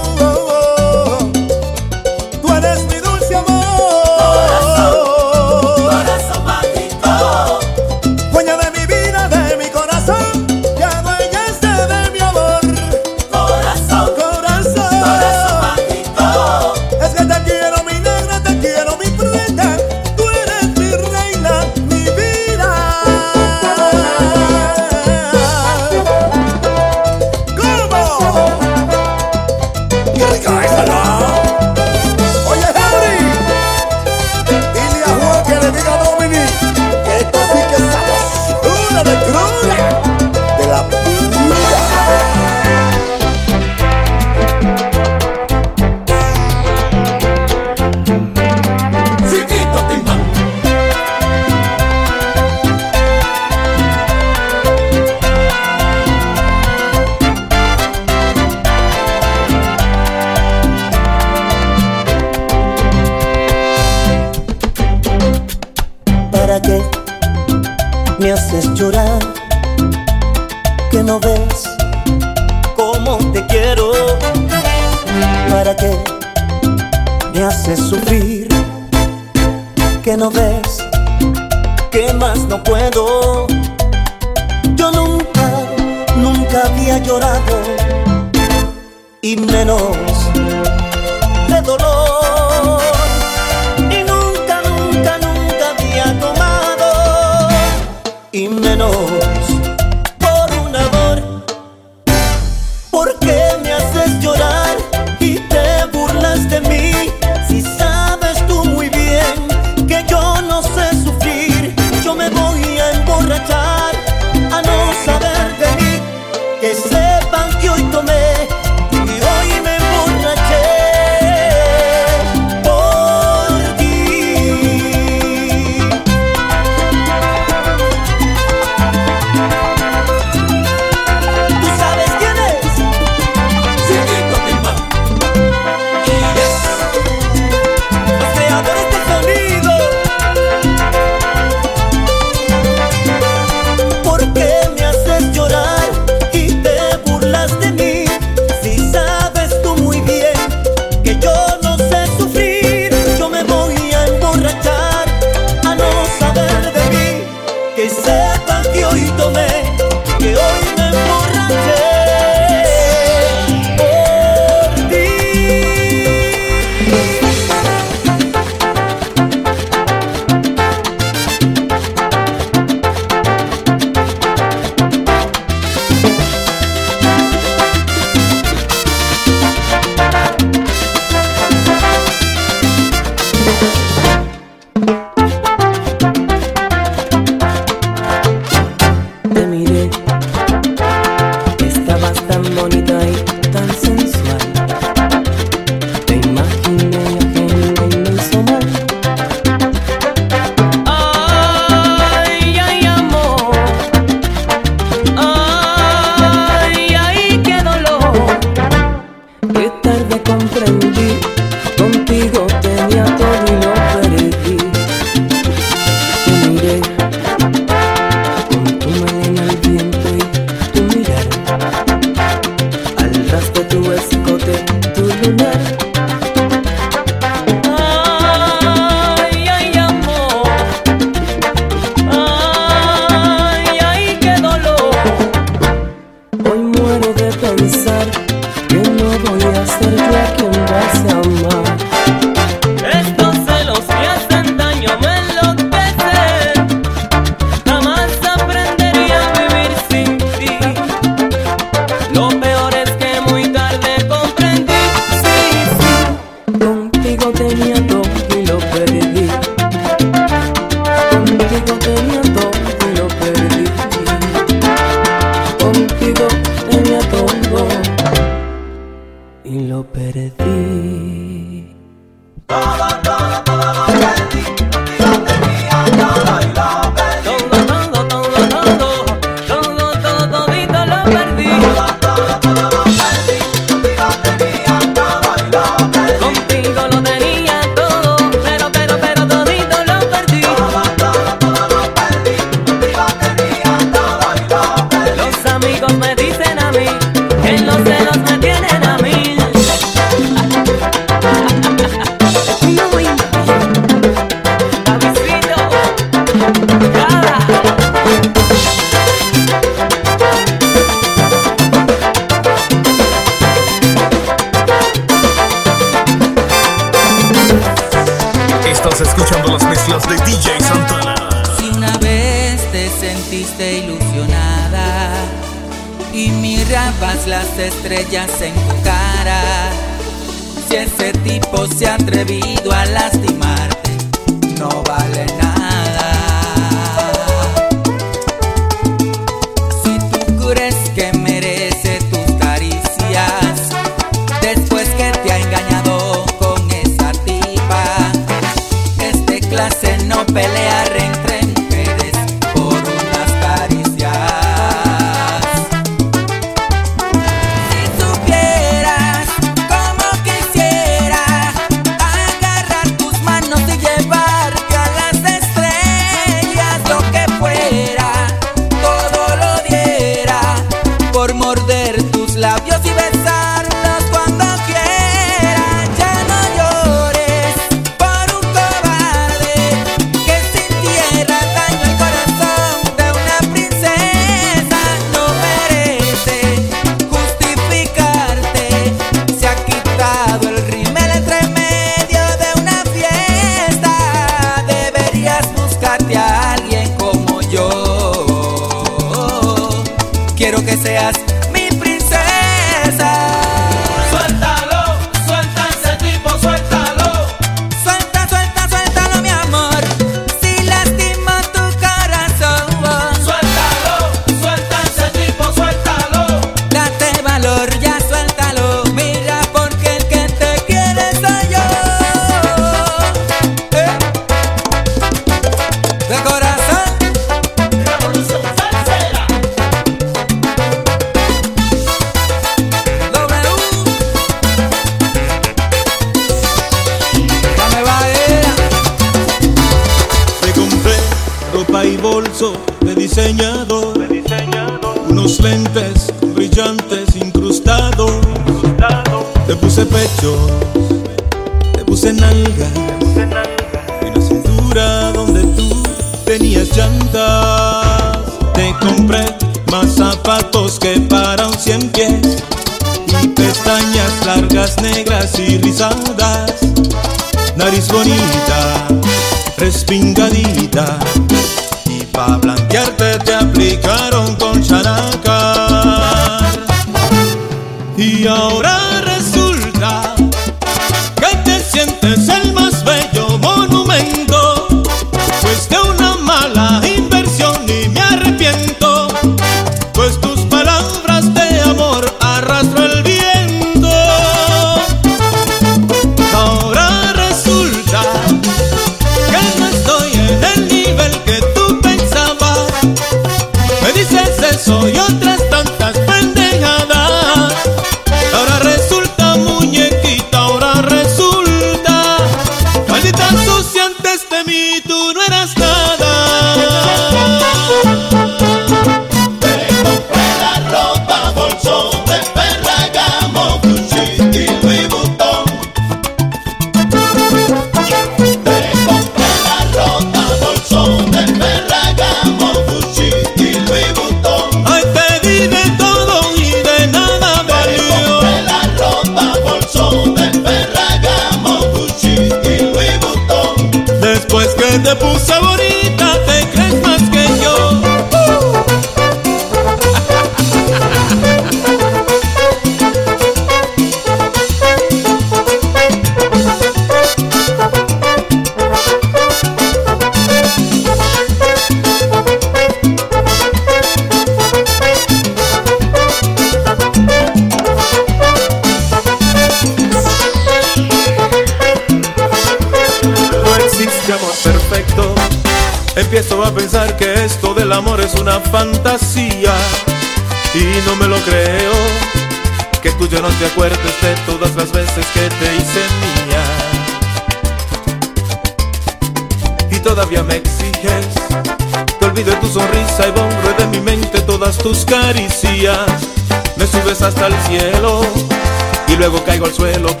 luego 599.01 599.23
caigo 599.23 599.47
al 599.47 599.51
suelo. 599.51 600.00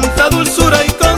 tanta 0.00 0.28
dulzura 0.28 0.84
y 0.84 0.90
con 0.90 1.16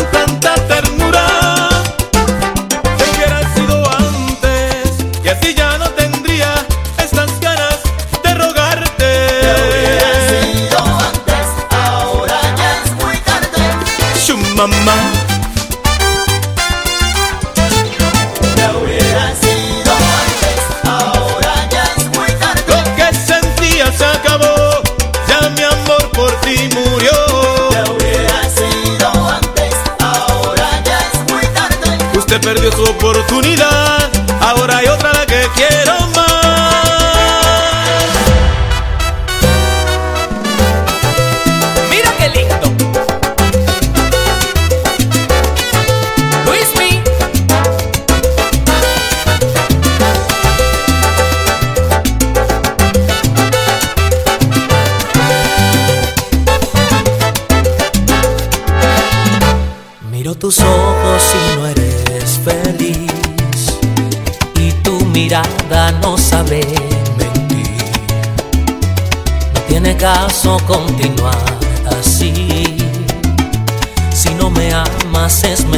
Se 32.29 32.39
perdió 32.41 32.71
su 32.71 32.83
oportunidad, 32.83 34.11
ahora 34.43 34.77
hay 34.77 34.87
otra 34.87 35.15
la 35.15 35.25
que 35.25 35.49
quiero 35.55 35.95
más. 36.15 36.25
Mira 41.91 42.13
qué 42.19 42.29
lindo. 42.29 42.67
Luismi. 46.45 47.03
Miro 60.11 60.35
tus 60.35 60.61
ojos 60.61 61.23
y 61.35 61.57
no 61.59 61.68
paso 70.29 70.59
continuar 70.67 71.59
así. 71.99 72.77
Si 74.13 74.35
no 74.35 74.51
me 74.51 74.71
amas 74.75 75.43
es 75.45 75.65
mejor. 75.65 75.78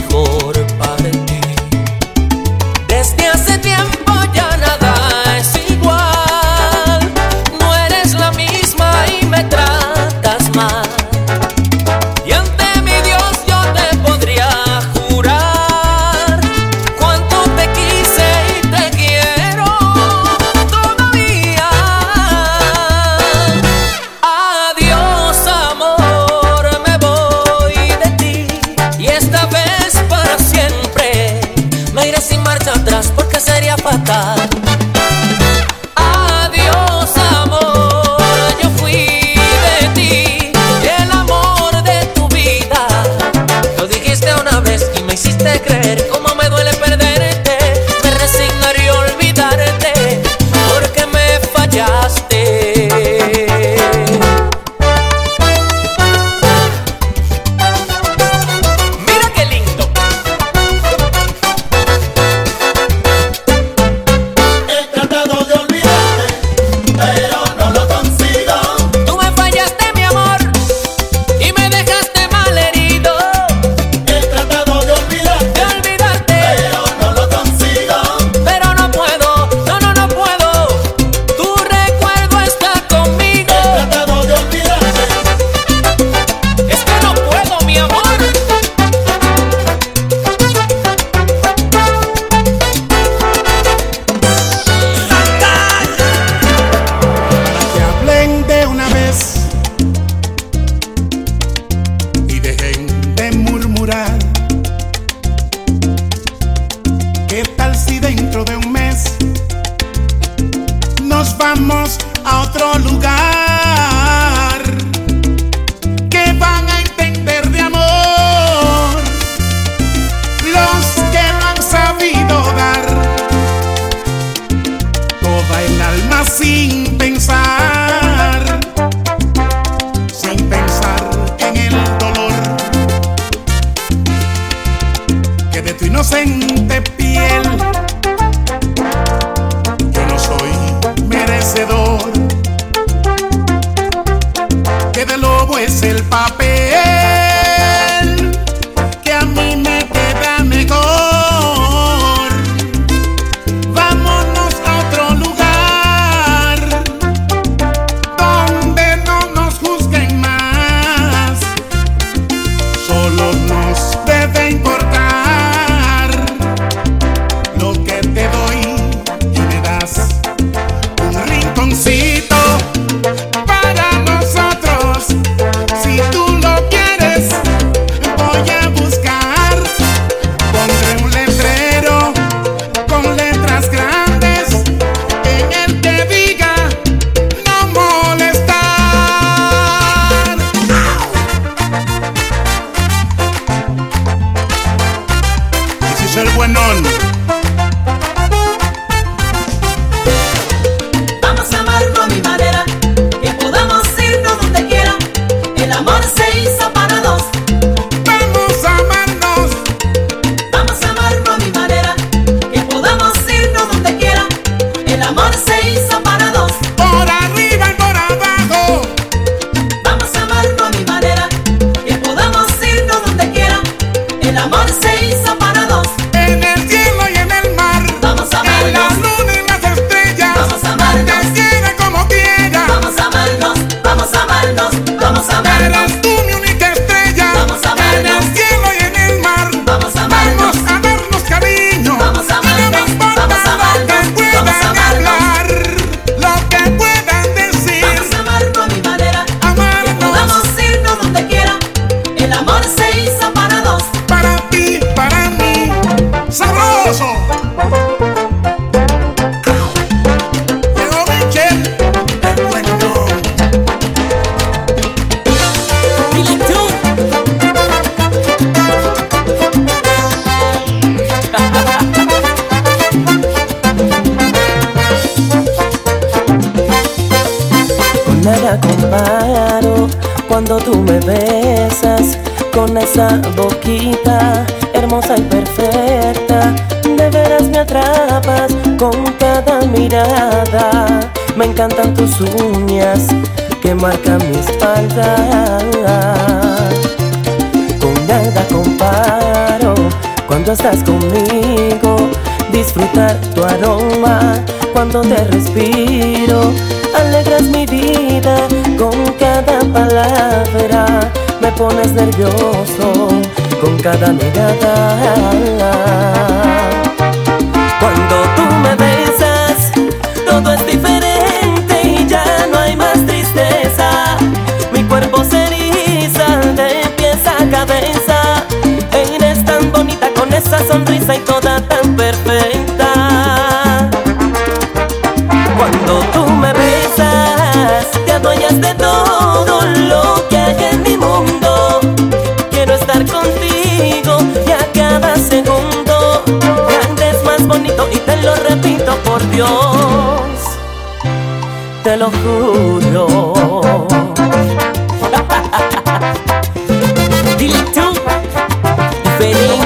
merecedor. 141.41 142.30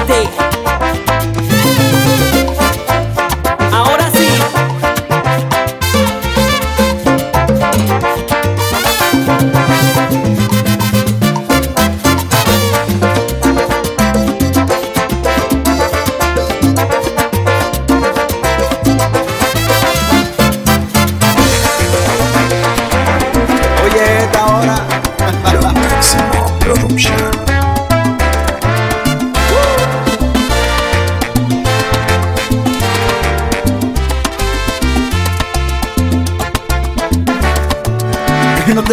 对。 0.07 0.44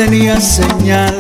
tenía 0.06 0.40
señal 0.40 1.14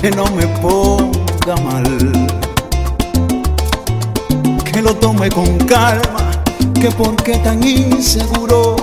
que 0.00 0.10
no 0.12 0.24
me 0.36 0.46
ponga 0.62 1.56
mal, 1.64 1.84
que 4.70 4.80
lo 4.80 4.94
tome 4.94 5.28
con 5.30 5.58
calma, 5.66 6.30
que 6.80 6.92
porque 6.92 7.38
tan 7.38 7.60
inseguro 7.66 8.76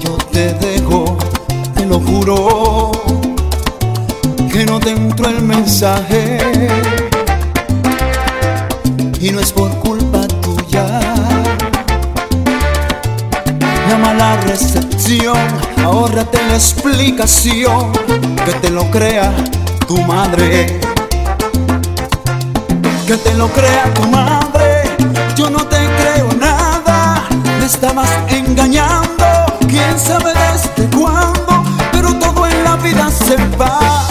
yo 0.00 0.18
te 0.32 0.52
dejo, 0.54 1.16
te 1.76 1.86
lo 1.86 1.98
juro, 1.98 2.92
que 4.52 4.66
no 4.66 4.78
te 4.80 4.90
entró 4.90 5.30
el 5.30 5.40
mensaje. 5.40 6.33
explicación 16.54 17.92
que 18.44 18.52
te 18.60 18.70
lo 18.70 18.90
crea 18.90 19.32
tu 19.86 20.00
madre. 20.02 20.80
Que 23.06 23.16
te 23.16 23.34
lo 23.34 23.48
crea 23.48 23.92
tu 23.94 24.02
madre, 24.08 24.84
yo 25.36 25.50
no 25.50 25.66
te 25.66 25.76
creo 25.76 26.28
nada, 26.38 27.24
me 27.58 27.66
estabas 27.66 28.08
engañando, 28.28 29.26
quién 29.68 29.98
sabe 29.98 30.32
desde 30.32 30.88
cuándo, 30.96 31.64
pero 31.92 32.14
todo 32.14 32.46
en 32.46 32.64
la 32.64 32.76
vida 32.76 33.10
se 33.10 33.36
paga. 33.58 34.06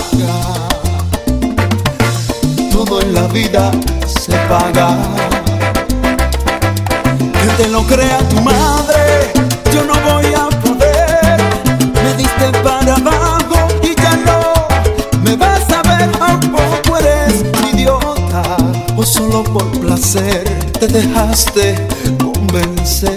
Todo 2.72 3.02
en 3.02 3.14
la 3.14 3.28
vida 3.28 3.72
se 4.06 4.34
paga. 4.48 4.98
Que 7.42 7.64
te 7.64 7.70
lo 7.70 7.82
crea 7.84 8.20
tu 8.30 8.42
madre 8.42 9.33
te 20.14 20.88
dejaste 20.88 21.76
convencer. 22.22 23.10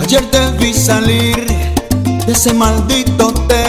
Ayer 0.00 0.22
te 0.30 0.50
vi 0.58 0.72
salir 0.72 1.46
de 2.26 2.32
ese 2.32 2.52
maldito 2.52 3.28
hotel. 3.28 3.61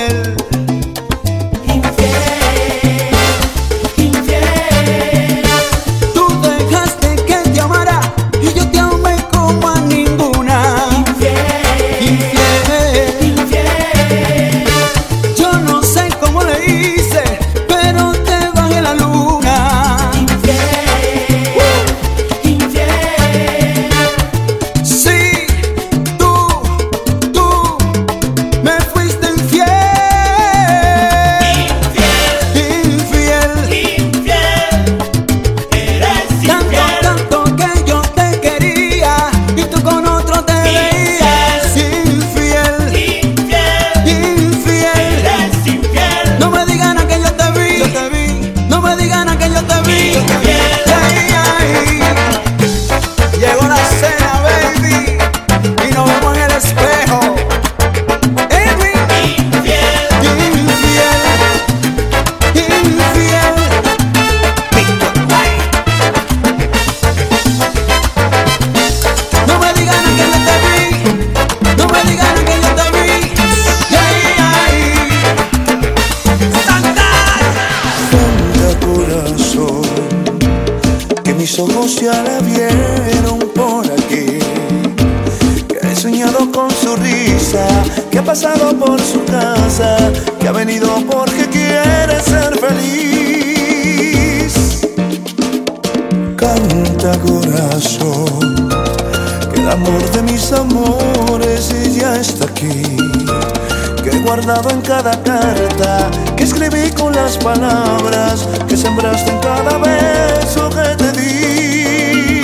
Guardado 104.36 104.72
en 104.72 104.82
cada 104.82 105.12
carta, 105.22 106.10
que 106.36 106.44
escribí 106.44 106.90
con 106.94 107.14
las 107.14 107.38
palabras 107.38 108.48
que 108.68 108.76
sembraste 108.76 109.30
en 109.30 109.38
cada 109.38 109.78
beso 109.78 110.72
que 110.72 110.96
te 110.98 111.12
di. 111.12 112.42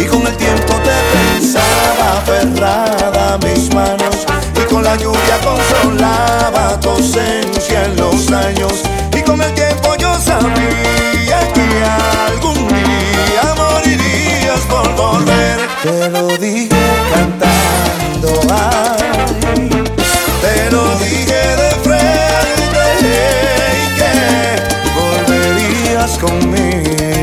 Y 0.00 0.04
con 0.04 0.24
el 0.24 0.36
tiempo 0.36 0.74
te 0.86 0.96
pensaba 1.16 2.18
aferrada 2.18 3.34
a 3.34 3.38
mis 3.38 3.74
manos, 3.74 4.16
y 4.54 4.72
con 4.72 4.84
la 4.84 4.94
lluvia 4.94 5.40
consolaba 5.42 6.78
tu 6.78 6.90
ausencia 6.90 7.86
en 7.86 7.96
los 7.96 8.30
años. 8.30 8.74
Y 9.12 9.20
con 9.22 9.42
el 9.42 9.52
tiempo 9.54 9.96
yo 9.96 10.14
sabía 10.20 11.40
que 11.52 11.66
algún 12.30 12.68
día 12.68 13.54
morirías 13.56 14.60
por 14.70 14.94
volver. 14.94 15.58
Te 15.82 16.10
lo 16.10 16.28
dije 16.38 16.68
cantando, 17.12 18.40
ay. 18.54 18.77
Conmigo. 26.18 27.17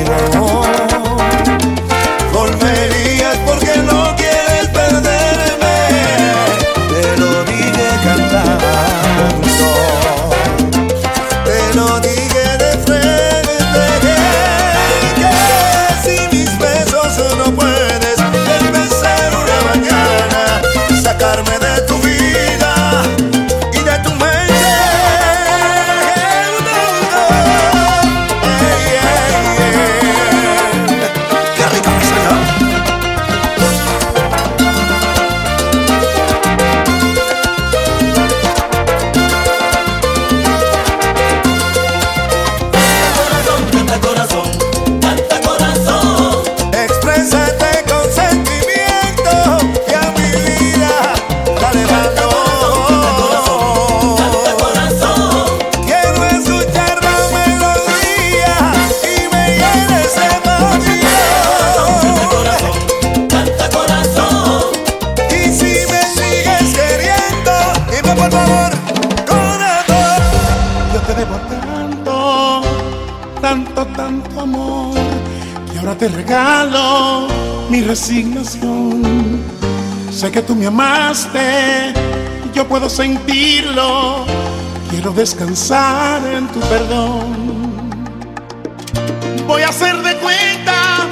Resignación. 77.96 79.02
Sé 80.12 80.30
que 80.30 80.42
tú 80.42 80.54
me 80.54 80.66
amaste, 80.66 81.94
yo 82.54 82.68
puedo 82.68 82.90
sentirlo. 82.90 84.26
Quiero 84.90 85.14
descansar 85.14 86.22
en 86.28 86.46
tu 86.50 86.60
perdón. 86.72 87.56
Voy 89.48 89.62
a 89.62 89.70
hacer 89.70 89.96
de 90.02 90.14
cuenta 90.18 91.08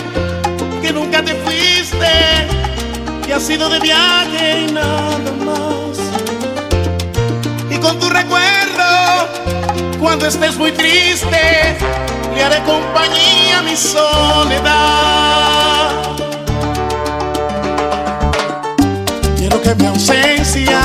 que 0.81 0.91
nunca 0.91 1.23
te 1.23 1.35
fuiste, 1.35 2.13
que 3.25 3.33
has 3.33 3.43
sido 3.43 3.69
de 3.69 3.79
viaje 3.79 4.65
y 4.67 4.71
nada 4.73 5.31
más. 5.45 5.97
Y 7.69 7.77
con 7.77 7.97
tu 7.97 8.09
recuerdo, 8.09 9.29
cuando 10.01 10.25
estés 10.25 10.57
muy 10.57 10.73
triste, 10.73 11.77
le 12.35 12.43
haré 12.43 12.61
compañía 12.63 13.59
a 13.59 13.61
mi 13.61 13.77
soledad. 13.77 15.43
lo 19.53 19.61
que 19.61 19.75
mi 19.75 19.85
ausencia 19.85 20.79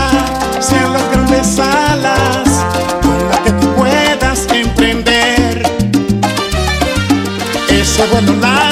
sean 0.61 0.93
las 0.93 1.11
grandes 1.11 1.59
alas 1.59 2.67
con 3.03 3.29
las 3.31 3.41
que 3.41 3.51
tú 3.53 3.75
puedas 3.75 4.47
emprender 4.53 5.63
ese 7.71 8.07
vuelo 8.13 8.35
largo 8.35 8.68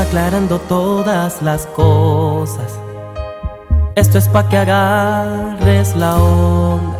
aclarando 0.00 0.58
todas 0.58 1.42
las 1.42 1.66
cosas. 1.66 2.78
Esto 3.94 4.18
es 4.18 4.28
pa' 4.28 4.48
que 4.48 4.56
agarres 4.56 5.94
la 5.94 6.16
onda. 6.16 6.96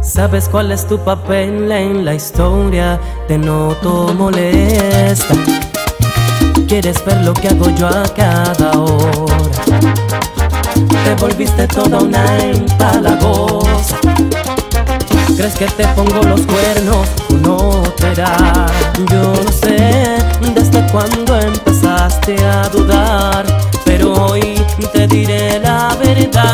Sabes 0.00 0.48
cuál 0.48 0.72
es 0.72 0.86
tu 0.86 0.98
papel 0.98 1.70
en 1.72 2.04
la 2.04 2.14
historia, 2.14 3.00
te 3.28 3.38
noto 3.38 4.14
molesta. 4.16 5.34
Quieres 6.68 7.04
ver 7.04 7.24
lo 7.24 7.34
que 7.34 7.48
hago 7.48 7.70
yo 7.70 7.88
a 7.88 8.02
cada 8.14 8.78
hora. 8.78 9.62
Te 11.04 11.14
volviste 11.20 11.66
toda 11.68 12.00
una 12.00 12.24
empalagosa. 12.38 13.98
¿Crees 15.36 15.54
que 15.54 15.66
te 15.66 15.86
pongo 15.88 16.22
los 16.22 16.42
cuernos? 16.42 17.08
No 17.42 17.82
te 17.96 18.14
da. 18.14 18.66
Yo 19.10 19.32
no 19.32 19.52
sé 19.52 20.18
desde 20.54 20.86
cuándo 20.92 21.40
empecé 21.40 21.71
llegaste 22.12 22.44
a 22.44 22.68
dudar, 22.68 23.46
pero 23.84 24.12
hoy 24.12 24.60
te 24.92 25.06
diré 25.06 25.60
la 25.60 25.96
verdad. 25.98 26.50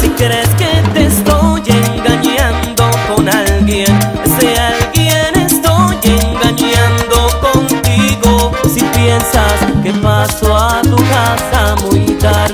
Si 0.00 0.08
crees 0.10 0.48
que 0.50 0.82
te 0.92 1.06
estoy 1.06 1.62
engañando 1.66 2.90
con 3.08 3.28
alguien, 3.28 3.98
ese 4.24 4.58
alguien 4.58 5.34
estoy 5.36 5.96
engañando 6.04 7.40
contigo. 7.40 8.52
Si 8.72 8.80
piensas 8.80 9.60
que 9.82 9.92
paso 9.94 10.56
a 10.56 10.82
tu 10.82 10.96
casa 10.96 11.74
muy 11.86 12.04
tarde. 12.18 12.49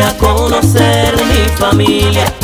a 0.00 0.16
conocer 0.18 1.14
mi 1.26 1.48
familia. 1.56 2.43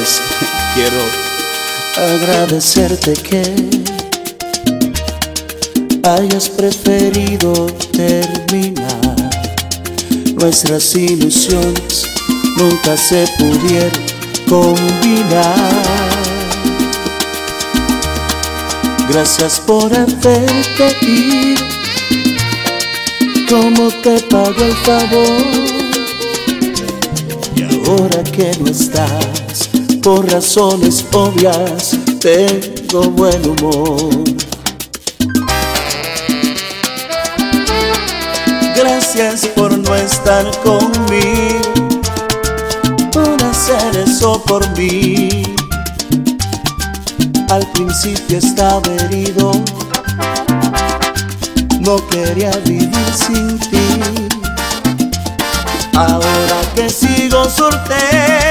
Pues, 0.00 0.22
quiero 0.74 0.96
agradecerte 2.14 3.12
que 3.12 3.42
hayas 6.08 6.48
preferido 6.48 7.66
terminar. 7.92 9.30
Nuestras 10.36 10.94
ilusiones 10.94 12.06
nunca 12.56 12.96
se 12.96 13.26
pudieron 13.38 13.90
combinar. 14.48 15.70
Gracias 19.06 19.60
por 19.60 19.92
hacerte 19.92 20.96
ir, 21.02 21.58
como 23.50 23.90
te 24.02 24.18
pago 24.30 24.64
el 24.64 24.76
favor. 24.76 25.44
Y 27.54 27.62
ahora 27.86 28.22
que 28.22 28.56
no 28.60 28.70
estás 28.70 29.49
por 30.02 30.30
razones 30.30 31.04
obvias, 31.12 31.96
tengo 32.20 33.10
buen 33.10 33.40
humor. 33.48 34.24
Gracias 38.76 39.46
por 39.54 39.76
no 39.76 39.94
estar 39.94 40.50
conmigo, 40.62 41.88
por 43.12 43.42
hacer 43.42 44.04
eso 44.06 44.42
por 44.44 44.66
mí. 44.78 45.42
Al 47.50 47.66
principio 47.72 48.38
estaba 48.38 48.82
herido, 49.04 49.52
no 51.80 51.96
quería 52.08 52.52
vivir 52.64 53.12
sin 53.14 53.58
ti. 53.58 53.78
Ahora 55.94 56.60
que 56.74 56.88
sigo 56.88 57.44
soltero, 57.50 58.49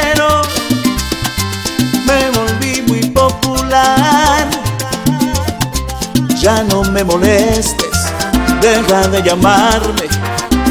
Ya 6.39 6.63
no 6.63 6.83
me 6.83 7.03
molestes, 7.03 8.13
deja 8.61 9.09
de 9.09 9.21
llamarme 9.21 10.07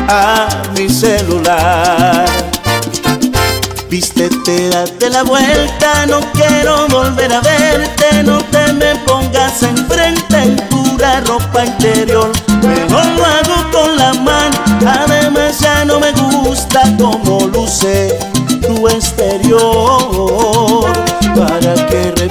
a 0.09 0.49
mi 0.74 0.89
celular. 0.89 2.24
Vístete, 3.90 4.70
date 4.70 5.11
la 5.11 5.24
vuelta, 5.24 6.07
no 6.07 6.20
quiero 6.32 6.89
volver 6.89 7.35
a 7.35 7.43
verte, 7.43 8.23
no 8.24 8.39
te 8.45 8.73
me 8.73 8.95
pongas 9.07 9.62
enfrente 9.62 10.39
en 10.39 10.57
pura 10.70 11.20
ropa 11.20 11.66
interior. 11.66 12.32
Mejor 12.62 13.05
lo 13.05 13.27
hago 13.27 13.70
con 13.70 13.95
la 13.99 14.15
mano, 14.15 14.57
además 14.86 15.61
ya 15.61 15.85
no 15.85 16.01
me 16.01 16.12
gusta 16.12 16.81
como 16.99 17.47
luce 17.49 18.19
tu 18.62 18.89
exterior. 18.89 20.90
Para 21.36 21.74
que 21.86 22.15
mil 22.16 22.31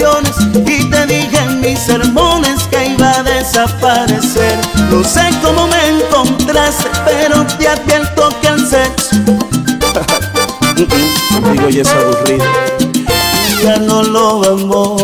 y 0.00 0.90
te 0.90 1.06
dije 1.06 1.38
en 1.38 1.60
mis 1.60 1.78
sermones 1.78 2.62
que 2.70 2.86
iba 2.86 3.10
a 3.18 3.22
desaparecer. 3.22 4.58
No 4.90 5.04
sé 5.04 5.28
cómo 5.42 5.66
me 5.66 5.88
encontraste, 5.88 6.88
pero 7.04 7.44
te 7.58 7.68
advierto 7.68 8.30
que 8.40 8.48
el 8.48 8.66
sexo 8.66 9.16
Digo, 11.52 11.68
y 11.68 11.80
es 11.80 11.88
aburrido. 11.90 12.44
Ya 13.62 13.76
no 13.76 14.02
lo 14.02 14.40
vamos 14.40 14.99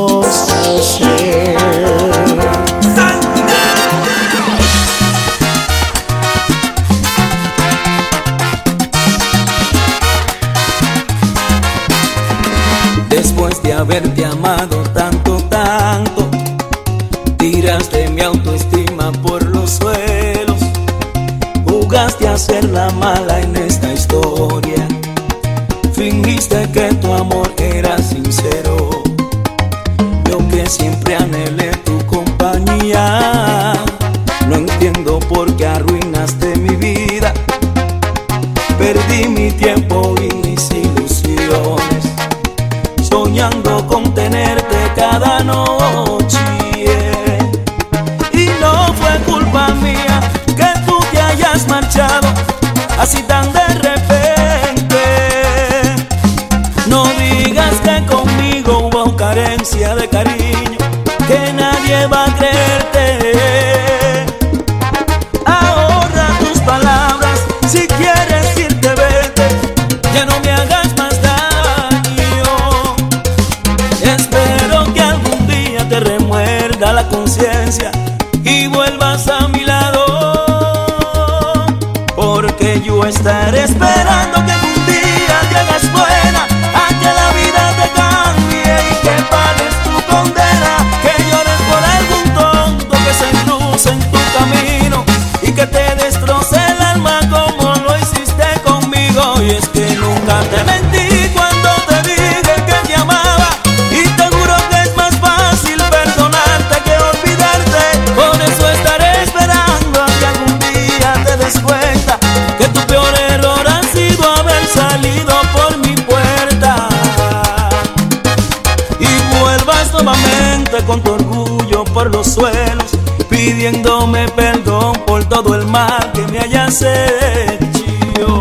pidiéndome 123.28 124.28
perdón 124.28 124.92
por 125.06 125.24
todo 125.24 125.54
el 125.54 125.66
mal 125.66 126.12
que 126.12 126.26
me 126.28 126.38
hayas 126.38 126.82
hecho. 126.82 128.40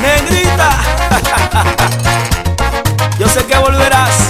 Negrita, 0.00 0.70
yo 3.18 3.28
sé 3.28 3.44
que 3.46 3.58
volverás. 3.58 4.23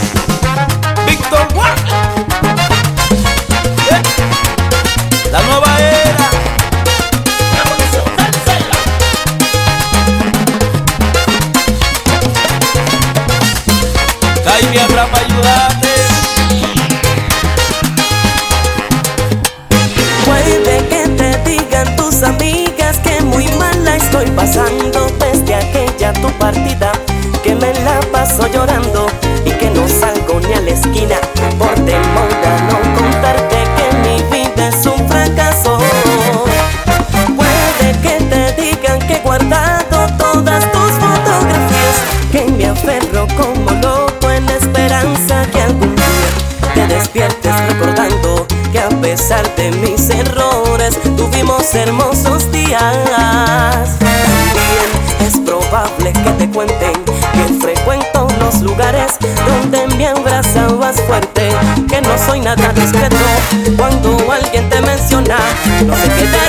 Tuvimos 51.64 51.74
hermosos 51.74 52.52
días. 52.52 53.98
También 53.98 55.26
es 55.26 55.38
probable 55.38 56.12
que 56.12 56.30
te 56.32 56.50
cuenten 56.50 56.92
que 57.04 57.54
frecuento 57.60 58.28
los 58.40 58.60
lugares 58.60 59.16
donde 59.46 59.86
me 59.96 60.08
abrazabas 60.08 61.00
fuerte, 61.02 61.48
que 61.88 62.00
no 62.02 62.18
soy 62.18 62.40
nada 62.40 62.72
discreto. 62.74 63.16
Cuando 63.76 64.16
alguien 64.30 64.68
te 64.68 64.80
menciona, 64.82 65.38
no 65.86 65.94
sé 65.94 66.08
quedarme 66.08 66.24
callado 66.24 66.43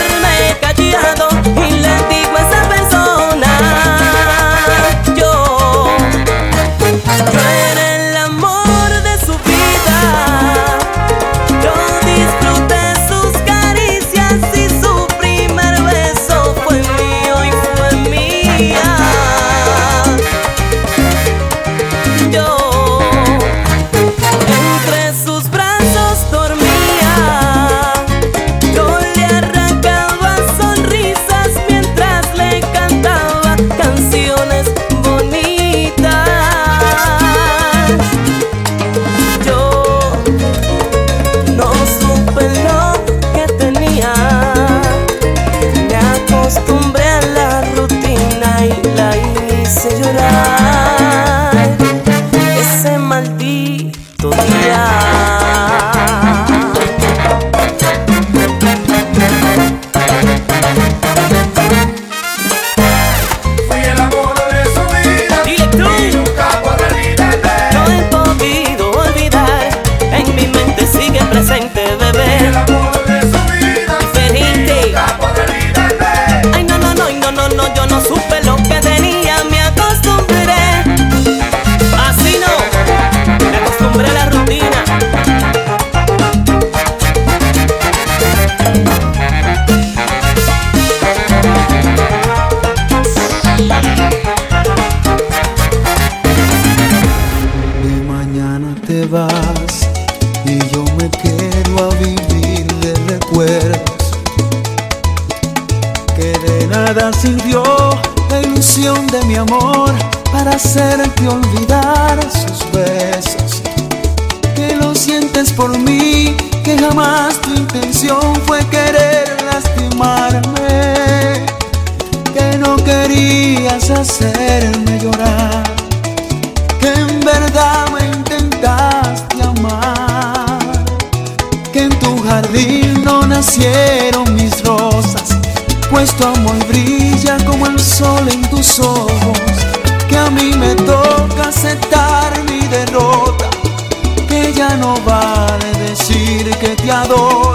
decir 146.86 147.55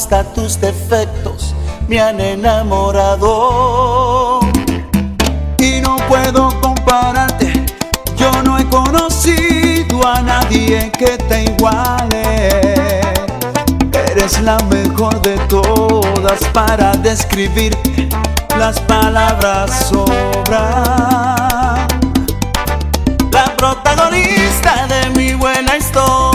hasta 0.00 0.24
tus 0.24 0.58
defectos 0.58 1.54
me 1.86 2.00
han 2.00 2.18
enamorado. 2.22 3.20
Y 5.58 5.82
no 5.82 5.98
puedo 6.08 6.58
compararte, 6.62 7.66
yo 8.16 8.42
no 8.42 8.56
he 8.58 8.66
conocido 8.70 10.06
a 10.06 10.22
nadie 10.22 10.90
que 10.98 11.18
te 11.28 11.44
iguale. 11.44 13.02
Eres 13.92 14.40
la 14.40 14.56
mejor 14.70 15.20
de 15.20 15.36
todas 15.48 16.40
para 16.54 16.92
describirte, 16.92 18.08
las 18.56 18.80
palabras 18.80 19.90
sobran. 19.90 21.86
La 23.30 23.54
protagonista 23.54 24.86
de 24.86 25.10
mi 25.10 25.34
buena 25.34 25.76
historia. 25.76 26.29